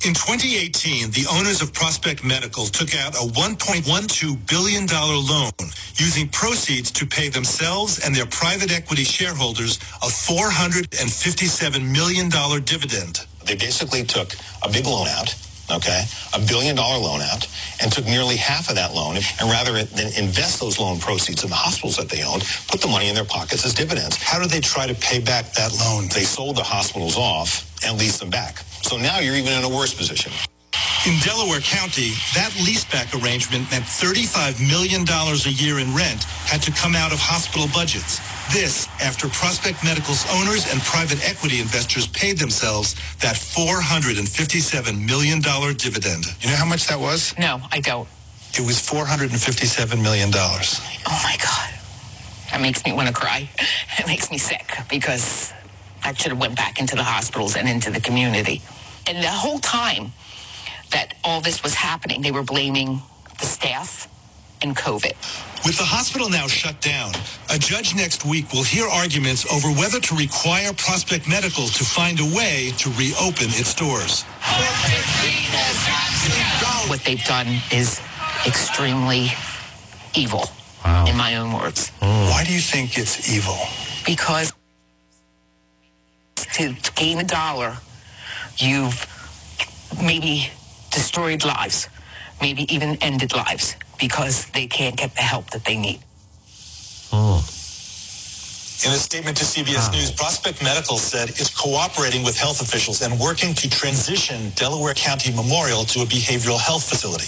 [0.07, 5.51] In 2018, the owners of Prospect Medical took out a $1.12 billion loan
[5.95, 12.29] using proceeds to pay themselves and their private equity shareholders a $457 million
[12.65, 13.27] dividend.
[13.45, 15.35] They basically took a big loan out,
[15.71, 16.03] okay,
[16.33, 17.47] a billion dollar loan out,
[17.81, 21.49] and took nearly half of that loan, and rather than invest those loan proceeds in
[21.49, 24.17] the hospitals that they owned, put the money in their pockets as dividends.
[24.17, 26.07] How did they try to pay back that loan?
[26.13, 28.59] They sold the hospitals off and leased them back.
[28.81, 30.31] So now you're even in a worse position.
[31.07, 36.71] In Delaware County, that leaseback arrangement meant $35 million a year in rent had to
[36.71, 38.19] come out of hospital budgets.
[38.51, 44.27] This after Prospect Medical's owners and private equity investors paid themselves that $457
[45.07, 46.25] million dividend.
[46.41, 47.33] You know how much that was?
[47.39, 48.07] No, I don't.
[48.55, 50.31] It was $457 million.
[50.35, 51.69] Oh my God.
[52.51, 53.49] That makes me want to cry.
[53.97, 55.53] It makes me sick because
[56.03, 58.61] that should have went back into the hospitals and into the community.
[59.07, 60.11] And the whole time
[60.91, 63.01] that all this was happening, they were blaming
[63.39, 64.07] the staff
[64.61, 65.13] and COVID.
[65.65, 67.11] With the hospital now shut down,
[67.49, 72.19] a judge next week will hear arguments over whether to require Prospect Medical to find
[72.19, 74.23] a way to reopen its doors.
[76.89, 78.01] What they've done is
[78.47, 79.31] extremely
[80.15, 80.49] evil,
[80.83, 81.05] Wow.
[81.07, 81.91] in my own words.
[81.99, 83.57] Why do you think it's evil?
[84.05, 84.51] Because
[86.53, 87.77] to gain a dollar,
[88.57, 89.05] you've
[90.01, 90.49] maybe
[90.89, 91.87] destroyed lives,
[92.41, 95.99] maybe even ended lives because they can't get the help that they need.
[97.11, 97.43] Oh.
[98.85, 99.91] In a statement to CBS ah.
[99.91, 105.35] News, Prospect Medical said it's cooperating with health officials and working to transition Delaware County
[105.35, 107.27] Memorial to a behavioral health facility.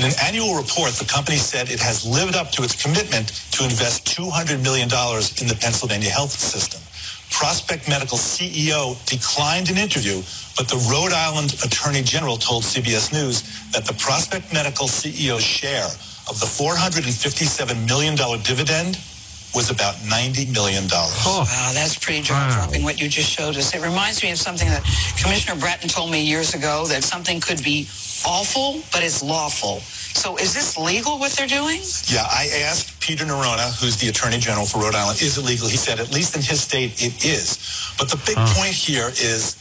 [0.00, 3.64] In an annual report, the company said it has lived up to its commitment to
[3.64, 6.80] invest $200 million in the Pennsylvania health system.
[7.30, 10.22] Prospect Medical CEO declined an interview,
[10.56, 15.86] but the Rhode Island Attorney General told CBS News that the Prospect Medical CEO's share
[16.28, 18.98] of the $457 million dividend
[19.54, 20.84] was about $90 million.
[20.90, 23.74] Wow, that's pretty jaw-dropping what you just showed us.
[23.74, 24.82] It reminds me of something that
[25.22, 27.88] Commissioner Bratton told me years ago, that something could be
[28.26, 29.80] awful, but it's lawful.
[29.80, 31.80] So is this legal what they're doing?
[32.06, 35.68] Yeah, I asked Peter Neronha, who's the Attorney General for Rhode Island, is illegal.
[35.68, 37.94] He said, at least in his state, it is.
[37.96, 39.54] But the big point here is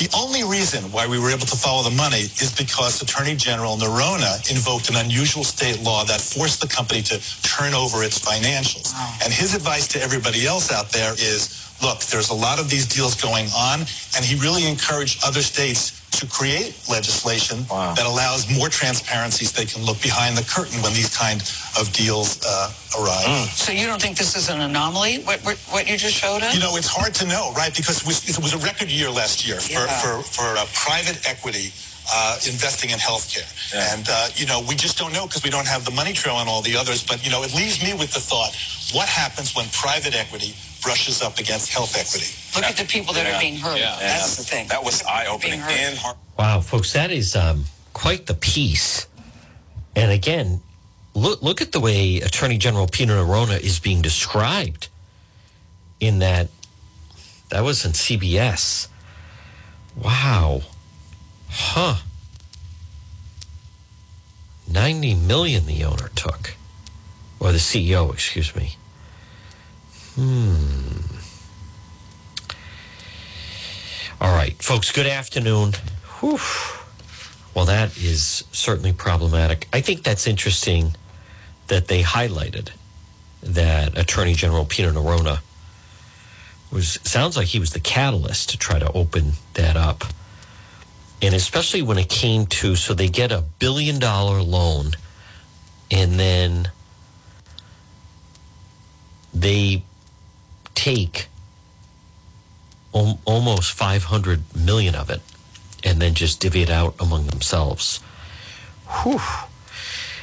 [0.00, 3.76] the only reason why we were able to follow the money is because Attorney General
[3.76, 8.96] Neronha invoked an unusual state law that forced the company to turn over its financials.
[9.22, 12.86] And his advice to everybody else out there is, look, there's a lot of these
[12.88, 13.80] deals going on,
[14.16, 19.66] and he really encouraged other states to create legislation that allows more transparency so they
[19.66, 21.40] can look behind the curtain when these kind
[21.78, 23.50] of deals uh, arise.
[23.52, 26.54] So you don't think this is an anomaly, what, what, what you just showed us?
[26.54, 27.74] You know, it's hard to know, right?
[27.74, 29.86] Because it was, it was a record year last year for, Yeah.
[30.00, 31.72] for, for uh, private equity
[32.12, 33.46] uh, investing in healthcare.
[33.74, 36.36] And, uh, you know, we just don't know because we don't have the money trail
[36.36, 37.02] on all the others.
[37.04, 38.54] But, you know, it leaves me with the thought,
[38.94, 40.54] what happens when private equity
[40.86, 42.30] brushes up against health equity?
[42.54, 43.78] Look at the people that are being hurt.
[43.78, 44.68] That's the thing.
[44.68, 46.16] That was eye-opening and hard.
[46.38, 49.06] Wow, folks, that is um, quite the piece.
[49.96, 50.60] And again,
[51.14, 54.88] look look at the way Attorney General Peter Neronha is being described
[55.98, 56.48] in that
[57.48, 58.88] that was in CBS.
[59.96, 60.62] Wow.
[61.48, 61.96] Huh.
[64.68, 66.54] 90 million the owner took.
[67.40, 68.76] Or the CEO, excuse me.
[70.16, 70.56] Hmm.
[74.18, 75.74] All right, folks, good afternoon.
[76.20, 76.38] Whew.
[77.54, 79.68] Well, that is certainly problematic.
[79.74, 80.94] I think that's interesting
[81.66, 82.70] that they highlighted
[83.42, 85.40] that Attorney General Peter Neronha
[86.72, 90.04] was sounds like he was the catalyst to try to open that up.
[91.20, 94.92] And especially when it came to so they get a billion dollar loan
[95.90, 96.70] and then
[99.32, 99.82] they
[100.76, 101.26] take
[102.94, 105.20] al- almost 500 million of it
[105.82, 107.98] and then just divvy it out among themselves.
[109.02, 109.20] Whew.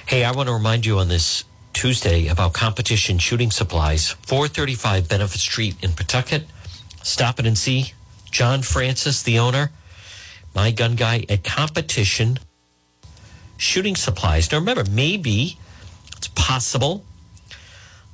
[0.06, 1.44] Hey, I want to remind you on this
[1.74, 6.46] Tuesday about competition shooting supplies, 435 Benefit Street in Pawtucket.
[7.02, 7.94] Stop it and see
[8.32, 9.72] John Francis, the owner,
[10.56, 12.40] my gun guy at competition
[13.58, 14.52] shooting supplies.
[14.52, 15.58] Now remember, maybe
[16.18, 17.04] it's possible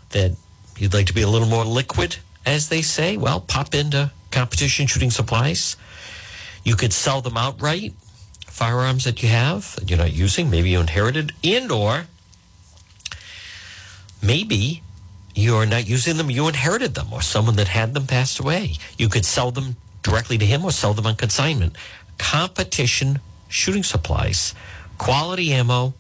[0.10, 0.36] that
[0.78, 2.18] you'd like to be a little more liquid,
[2.50, 3.16] as they say.
[3.16, 5.78] Well, pop into competition shooting supplies.
[6.64, 7.94] You could sell them outright,
[8.48, 12.08] firearms that you have that you're not using, maybe you inherited, and or
[14.22, 14.82] maybe
[15.36, 18.74] you're not using them, you inherited them, or someone that had them passed away.
[18.98, 21.76] You could sell them directly to him or sell them on consignment.
[22.18, 24.54] Competition Shooting Supplies.
[24.98, 25.94] Quality ammo,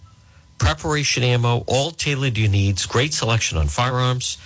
[0.57, 2.85] preparation ammo, all tailored to your needs.
[2.85, 4.37] Great selection on firearms.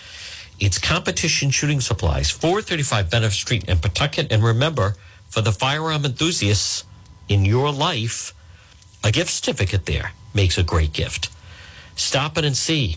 [0.64, 4.32] It's competition shooting supplies, 435 Benefit Street in Pawtucket.
[4.32, 4.96] And remember,
[5.28, 6.86] for the firearm enthusiasts
[7.28, 8.34] in your life,
[9.04, 11.30] a gift certificate there makes a great gift.
[11.98, 12.96] Stop it and see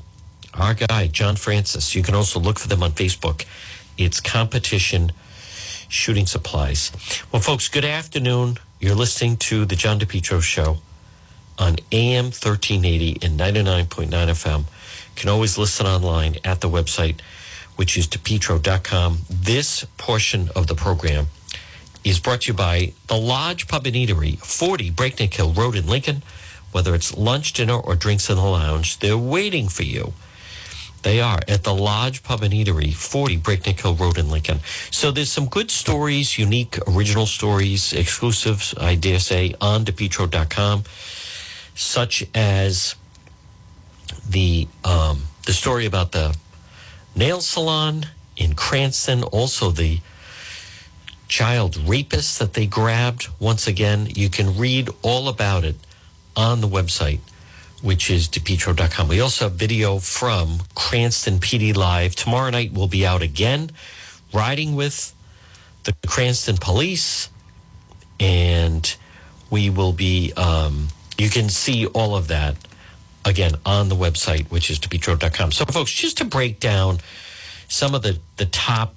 [0.54, 1.96] our guy, John Francis.
[1.96, 3.44] You can also look for them on Facebook.
[3.98, 5.10] It's competition
[5.88, 6.92] shooting supplies.
[7.32, 8.58] Well, folks, good afternoon.
[8.78, 10.78] You're listening to the John DePetro Show
[11.58, 14.58] on AM 1380 and 99.9 FM.
[14.60, 14.64] You
[15.16, 17.18] can always listen online at the website,
[17.76, 19.18] which is depetro.com.
[19.30, 21.26] This portion of the program
[22.04, 25.86] is brought to you by the Lodge Pub and Eatery, 40 Breakneck Hill Road in
[25.86, 26.22] Lincoln.
[26.72, 30.12] Whether it's lunch, dinner, or drinks in the lounge, they're waiting for you.
[31.02, 34.58] They are at the Lodge Pub and Eatery, 40 Breakneck Hill Road in Lincoln.
[34.90, 40.82] So there's some good stories, unique, original stories, exclusives, I dare say, on depetro.com,
[41.74, 42.96] such as
[44.28, 46.36] the um, the story about the
[47.16, 48.06] nail salon
[48.36, 50.00] in Cranston, also the
[51.28, 53.28] child rapist that they grabbed.
[53.40, 55.76] Once again, you can read all about it
[56.36, 57.20] on the website
[57.82, 59.08] which is depetro.com.
[59.08, 62.14] We also have video from Cranston PD Live.
[62.14, 63.70] Tomorrow night we'll be out again,
[64.32, 65.14] riding with
[65.84, 67.28] the Cranston police,
[68.18, 68.96] and
[69.50, 70.88] we will be, um,
[71.18, 72.56] you can see all of that
[73.26, 75.52] again on the website, which is depetro.com.
[75.52, 76.98] So, folks, just to break down
[77.68, 78.94] some of the, the top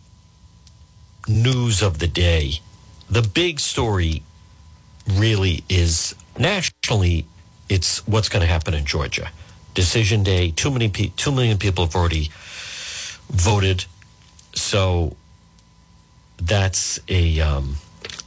[1.27, 2.61] news of the day,
[3.09, 4.21] the big story
[5.07, 7.25] really is nationally
[7.67, 9.31] it's what's going to happen in Georgia.
[9.73, 10.51] Decision day.
[10.51, 12.29] Too many pe- two million people have already
[13.29, 13.85] voted,
[14.53, 15.15] so
[16.41, 17.75] that's a um,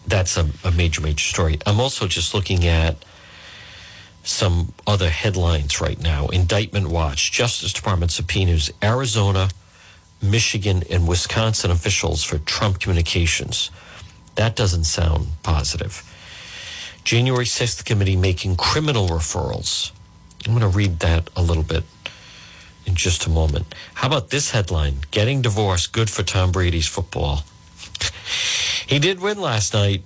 [0.07, 1.59] that's a, a major major story.
[1.67, 3.05] I'm also just looking at
[4.23, 6.29] some other headlines right now.
[6.29, 9.49] Indictment Watch: Justice Department subpoenas Arizona,
[10.23, 13.71] Michigan, and Wisconsin officials for Trump communications.
[14.37, 16.09] That doesn't sound positive.
[17.05, 19.91] January 6th committee making criminal referrals.
[20.47, 21.85] I'm going to read that a little bit
[22.87, 23.75] in just a moment.
[23.95, 24.99] How about this headline?
[25.11, 27.45] Getting divorced, good for Tom Brady's football.
[28.87, 30.03] he did win last night.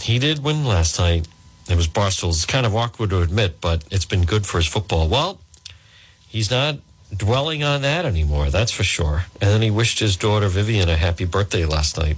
[0.00, 1.26] He did win last night.
[1.68, 5.08] It was Barstool's kind of awkward to admit, but it's been good for his football.
[5.08, 5.40] Well,
[6.28, 6.78] he's not
[7.14, 9.24] dwelling on that anymore, that's for sure.
[9.40, 12.16] And then he wished his daughter Vivian a happy birthday last night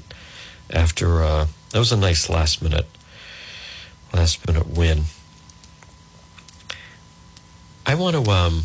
[0.70, 2.86] after uh, that was a nice last minute,
[4.12, 5.04] last minute win.
[7.86, 8.64] I want to um,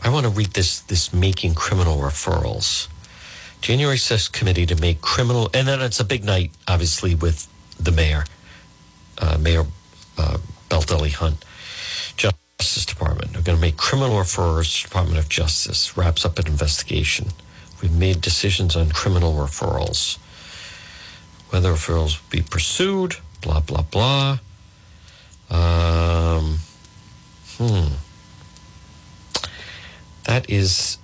[0.00, 2.88] I want to read this this making criminal referrals.
[3.64, 7.48] January 6th committee to make criminal, and then it's a big night, obviously, with
[7.80, 8.26] the mayor,
[9.16, 9.64] uh, Mayor
[10.18, 10.36] uh,
[10.68, 11.42] Baldelli Hunt,
[12.14, 13.32] Justice Department.
[13.32, 17.28] They're going to make criminal referrals Department of Justice, wraps up an investigation.
[17.80, 20.18] We've made decisions on criminal referrals.
[21.48, 24.40] Whether referrals will be pursued, blah, blah, blah.
[25.48, 26.58] Um,
[27.56, 27.94] hmm.
[30.24, 30.98] That is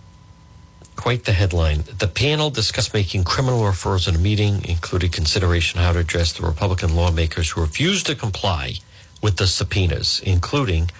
[1.00, 1.82] quite the headline.
[1.98, 6.46] The panel discussed making criminal referrals in a meeting, including consideration how to address the
[6.46, 8.74] Republican lawmakers who refused to comply
[9.22, 10.90] with the subpoenas, including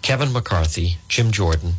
[0.00, 1.74] Kevin McCarthy, Jim Jordan,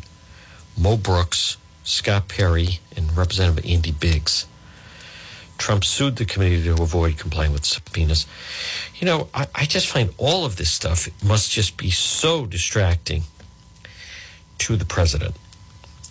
[0.76, 4.46] Mo Brooks, Scott Perry, and Representative Andy Biggs.
[5.58, 8.24] Trump sued the committee to avoid complying with subpoenas.
[9.00, 13.24] You know, I, I, just find all of this stuff must just be so distracting
[14.58, 15.34] to the president.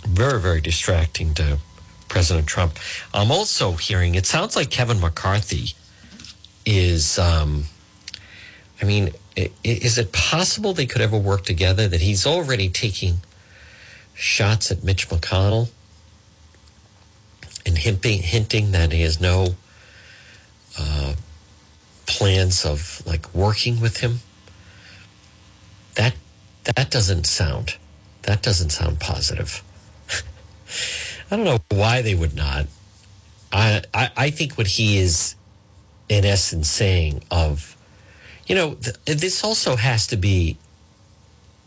[0.08, 1.60] Very, very distracting to
[2.08, 2.78] President Trump.
[3.14, 5.74] I'm also hearing it sounds like Kevin McCarthy
[6.66, 7.66] is, um,
[8.82, 9.12] I mean,
[9.64, 11.88] is it possible they could ever work together?
[11.88, 13.18] That he's already taking
[14.14, 15.70] shots at Mitch McConnell
[17.66, 19.55] and hinting, hinting that he has no
[20.80, 21.14] uh,
[22.05, 24.22] plans of like working with him.
[25.95, 26.16] That
[26.64, 27.76] that doesn't sound
[28.24, 29.64] that doesn't sound positive.
[31.30, 32.68] I don't know why they would not.
[33.51, 35.36] I, I, I think what he is
[36.09, 37.76] in essence saying of,
[38.45, 40.57] you know, th- this also has to be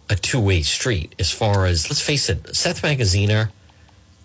[0.08, 3.50] a two way street as far as, let's face it, Seth Magaziner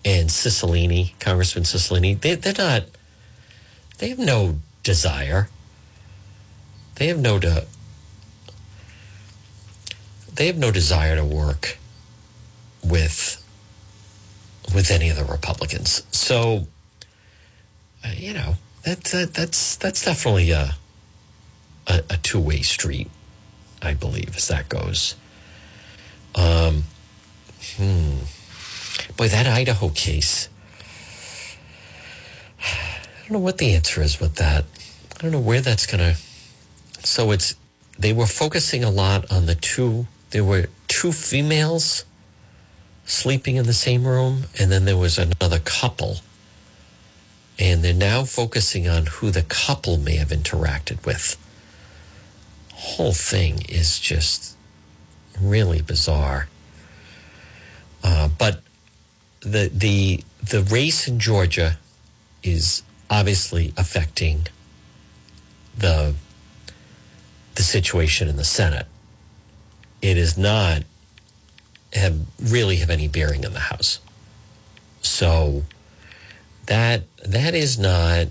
[0.04, 2.84] and Cicilline, Congressman Cicilline, they, they're not,
[3.98, 5.48] they have no desire.
[6.96, 7.66] They have no, de,
[10.34, 11.78] they have no desire to work
[12.82, 13.44] with,
[14.74, 16.02] with any of the Republicans.
[16.10, 16.66] So,
[18.04, 20.76] uh, you know, that's that's that's definitely a
[21.86, 23.10] a, a two way street,
[23.82, 25.14] I believe, as that goes.
[26.34, 26.84] Um,
[27.76, 28.18] hmm.
[29.16, 30.48] Boy, that Idaho case.
[32.60, 34.64] I don't know what the answer is with that.
[35.18, 36.16] I don't know where that's to.
[37.02, 37.56] So it's
[37.98, 40.06] they were focusing a lot on the two.
[40.30, 42.04] There were two females
[43.06, 46.18] sleeping in the same room, and then there was another couple.
[47.58, 51.38] And they're now focusing on who the couple may have interacted with.
[52.74, 54.56] Whole thing is just
[55.40, 56.48] really bizarre.
[58.04, 58.60] Uh, but
[59.40, 61.78] the the the race in Georgia
[62.42, 64.46] is obviously affecting
[65.76, 66.14] the
[67.54, 68.86] the situation in the Senate.
[70.02, 70.82] It is not
[71.96, 74.00] have really have any bearing in the House.
[75.02, 75.64] So
[76.66, 78.28] that that is not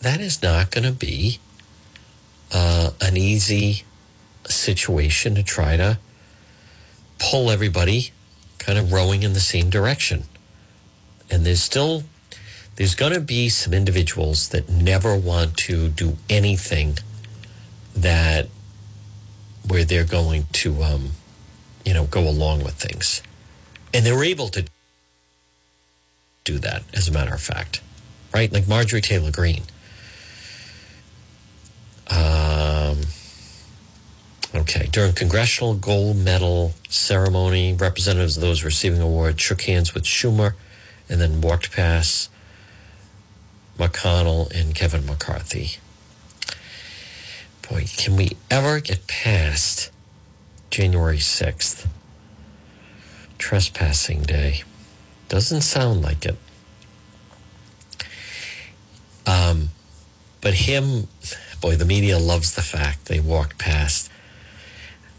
[0.00, 1.38] that is not going to be
[2.52, 3.84] uh, an easy
[4.46, 5.98] situation to try to
[7.18, 8.12] pull everybody
[8.58, 10.24] kind of rowing in the same direction.
[11.30, 12.04] And there's still
[12.76, 16.98] there's going to be some individuals that never want to do anything
[17.96, 18.48] that
[19.66, 21.10] where they're going to um,
[21.84, 23.22] you know go along with things.
[23.92, 24.64] And they were able to
[26.44, 27.80] do that as a matter of fact.
[28.32, 28.52] Right?
[28.52, 29.62] Like marjorie taylor greene.
[32.10, 32.98] Um,
[34.54, 34.88] okay.
[34.90, 40.54] During congressional gold medal ceremony representatives of those receiving awards shook hands with schumer
[41.08, 42.30] and then walked past
[43.78, 45.78] mcconnell and kevin mccarthy.
[47.68, 49.90] Boy can we ever get past
[50.74, 51.86] january 6th
[53.38, 54.64] trespassing day.
[55.28, 56.36] Doesn't sound like it.
[59.24, 59.68] Um,
[60.40, 61.06] but him
[61.60, 64.10] boy the media loves the fact they walked past.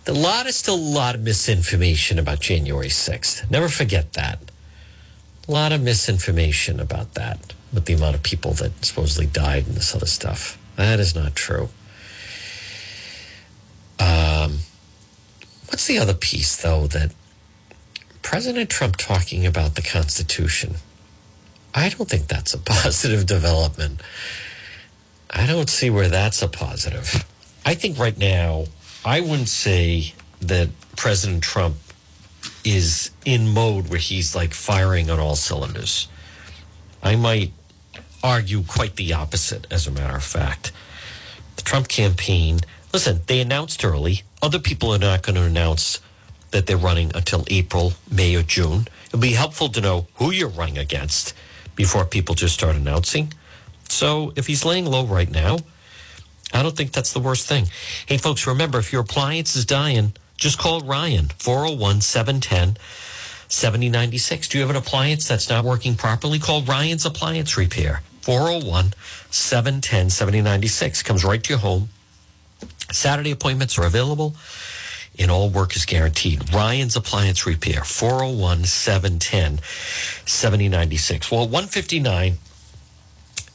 [0.06, 4.40] A lot is still a lot of misinformation about january 6th never forget that.
[5.48, 9.76] A lot of misinformation about that with the amount of people that supposedly died and
[9.78, 10.58] this other stuff.
[10.76, 11.70] That is not true.
[13.98, 14.60] Um,
[15.68, 17.14] what's the other piece though that
[18.22, 20.76] President Trump talking about the Constitution,
[21.74, 24.02] I don't think that's a positive development.
[25.30, 27.26] I don't see where that's a positive.
[27.66, 28.66] I think right now,
[29.04, 31.78] I wouldn't say that President Trump
[32.64, 36.08] is in mode where he's like firing on all cylinders.
[37.04, 37.52] I might
[38.24, 40.72] argue quite the opposite, as a matter of fact.
[41.58, 42.62] The Trump campaign,
[42.96, 44.22] listen, they announced early.
[44.42, 46.00] Other people are not going to announce
[46.52, 48.88] that they're running until April, May, or June.
[49.08, 51.34] It'll be helpful to know who you're running against
[51.76, 53.34] before people just start announcing.
[53.90, 55.58] So if he's laying low right now,
[56.54, 57.66] I don't think that's the worst thing.
[58.06, 62.78] Hey, folks, remember if your appliance is dying, just call Ryan, 401 710
[63.50, 64.48] 7096.
[64.48, 66.40] Do you have an appliance that's not working properly?
[66.40, 68.94] Call Ryan's Appliance Repair, 401
[69.32, 71.04] 710 7096.
[71.04, 71.90] Comes right to your home.
[72.92, 74.36] Saturday appointments are available
[75.18, 76.54] and all work is guaranteed.
[76.54, 79.60] Ryan's Appliance Repair, 401 710
[80.26, 81.32] 7096.
[81.32, 82.38] Well, 159,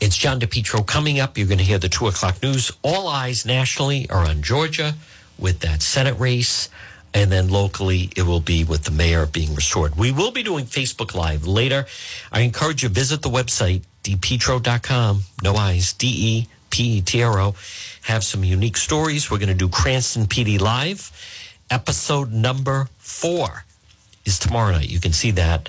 [0.00, 1.36] it's John DePetro coming up.
[1.36, 2.72] You're going to hear the two o'clock news.
[2.82, 4.94] All eyes nationally are on Georgia
[5.38, 6.68] with that Senate race.
[7.12, 9.96] And then locally, it will be with the mayor being restored.
[9.96, 11.86] We will be doing Facebook Live later.
[12.30, 15.24] I encourage you to visit the website, depetro.com.
[15.42, 17.54] No eyes, D E P E T R O.
[18.04, 19.30] Have some unique stories.
[19.30, 21.12] We're going to do Cranston PD Live
[21.70, 23.64] episode number four
[24.24, 24.90] is tomorrow night.
[24.90, 25.68] You can see that,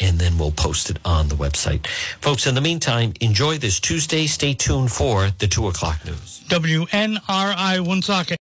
[0.00, 1.86] and then we'll post it on the website.
[2.20, 4.26] Folks, in the meantime, enjoy this Tuesday.
[4.26, 6.42] Stay tuned for the two o'clock news.
[6.48, 8.36] WNRI Woonsocket.